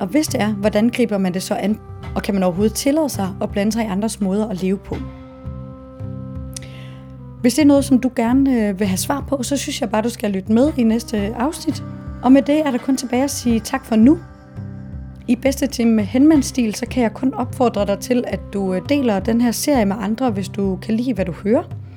Og 0.00 0.06
hvis 0.06 0.26
det 0.26 0.40
er, 0.40 0.48
hvordan 0.48 0.88
griber 0.88 1.18
man 1.18 1.34
det 1.34 1.42
så 1.42 1.54
an? 1.54 1.78
Og 2.14 2.22
kan 2.22 2.34
man 2.34 2.42
overhovedet 2.42 2.74
tillade 2.74 3.08
sig 3.08 3.28
at 3.42 3.50
blande 3.50 3.72
sig 3.72 3.84
i 3.84 3.86
andres 3.86 4.20
måder 4.20 4.48
at 4.48 4.62
leve 4.62 4.76
på? 4.78 4.96
Hvis 7.40 7.54
det 7.54 7.62
er 7.62 7.66
noget, 7.66 7.84
som 7.84 8.00
du 8.00 8.10
gerne 8.16 8.68
øh, 8.68 8.80
vil 8.80 8.86
have 8.86 8.98
svar 8.98 9.24
på, 9.28 9.42
så 9.42 9.56
synes 9.56 9.80
jeg 9.80 9.90
bare, 9.90 10.02
du 10.02 10.10
skal 10.10 10.30
lytte 10.30 10.52
med 10.52 10.72
i 10.76 10.82
næste 10.82 11.34
afsnit. 11.36 11.82
Og 12.22 12.32
med 12.32 12.42
det 12.42 12.60
er 12.66 12.70
der 12.70 12.78
kun 12.78 12.96
tilbage 12.96 13.24
at 13.24 13.30
sige 13.30 13.60
tak 13.60 13.84
for 13.84 13.96
nu. 13.96 14.18
I 15.28 15.36
bedste 15.36 15.66
time 15.66 15.92
med 15.92 16.04
henmandsstil, 16.04 16.74
så 16.74 16.86
kan 16.86 17.02
jeg 17.02 17.14
kun 17.14 17.34
opfordre 17.34 17.86
dig 17.86 17.98
til, 17.98 18.24
at 18.26 18.40
du 18.52 18.74
øh, 18.74 18.82
deler 18.88 19.20
den 19.20 19.40
her 19.40 19.52
serie 19.52 19.84
med 19.84 19.96
andre, 20.00 20.30
hvis 20.30 20.48
du 20.48 20.78
kan 20.82 20.94
lide, 20.94 21.14
hvad 21.14 21.24
du 21.24 21.32
hører. 21.32 21.87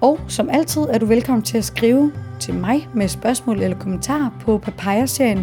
Og 0.00 0.20
som 0.28 0.48
altid 0.50 0.82
er 0.82 0.98
du 0.98 1.06
velkommen 1.06 1.42
til 1.42 1.58
at 1.58 1.64
skrive 1.64 2.12
til 2.40 2.54
mig 2.54 2.88
med 2.94 3.08
spørgsmål 3.08 3.60
eller 3.60 3.78
kommentarer 3.78 4.30
på 4.40 4.58
papayaserien 4.58 5.42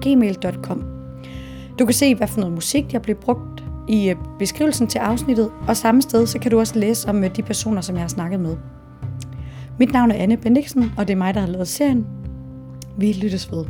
gmail.com. 0.00 0.84
Du 1.78 1.84
kan 1.84 1.94
se, 1.94 2.14
hvad 2.14 2.28
for 2.28 2.40
noget 2.40 2.54
musik, 2.54 2.92
jeg 2.92 3.02
bliver 3.02 3.18
brugt 3.18 3.64
i 3.88 4.10
øh, 4.10 4.16
beskrivelsen 4.38 4.86
til 4.86 4.98
afsnittet, 4.98 5.50
og 5.68 5.76
samme 5.76 6.02
sted 6.02 6.26
så 6.26 6.38
kan 6.38 6.50
du 6.50 6.58
også 6.58 6.78
læse 6.78 7.08
om 7.08 7.24
øh, 7.24 7.36
de 7.36 7.42
personer, 7.42 7.80
som 7.80 7.94
jeg 7.94 8.02
har 8.02 8.08
snakket 8.08 8.40
med. 8.40 8.56
Mit 9.78 9.92
navn 9.92 10.10
er 10.10 10.14
Anne 10.14 10.36
Bendiksen, 10.36 10.92
og 10.96 11.08
det 11.08 11.12
er 11.12 11.18
mig, 11.18 11.34
der 11.34 11.40
har 11.40 11.48
lavet 11.48 11.68
serien. 11.68 12.06
Vi 12.98 13.12
lyttes 13.12 13.52
ved. 13.52 13.64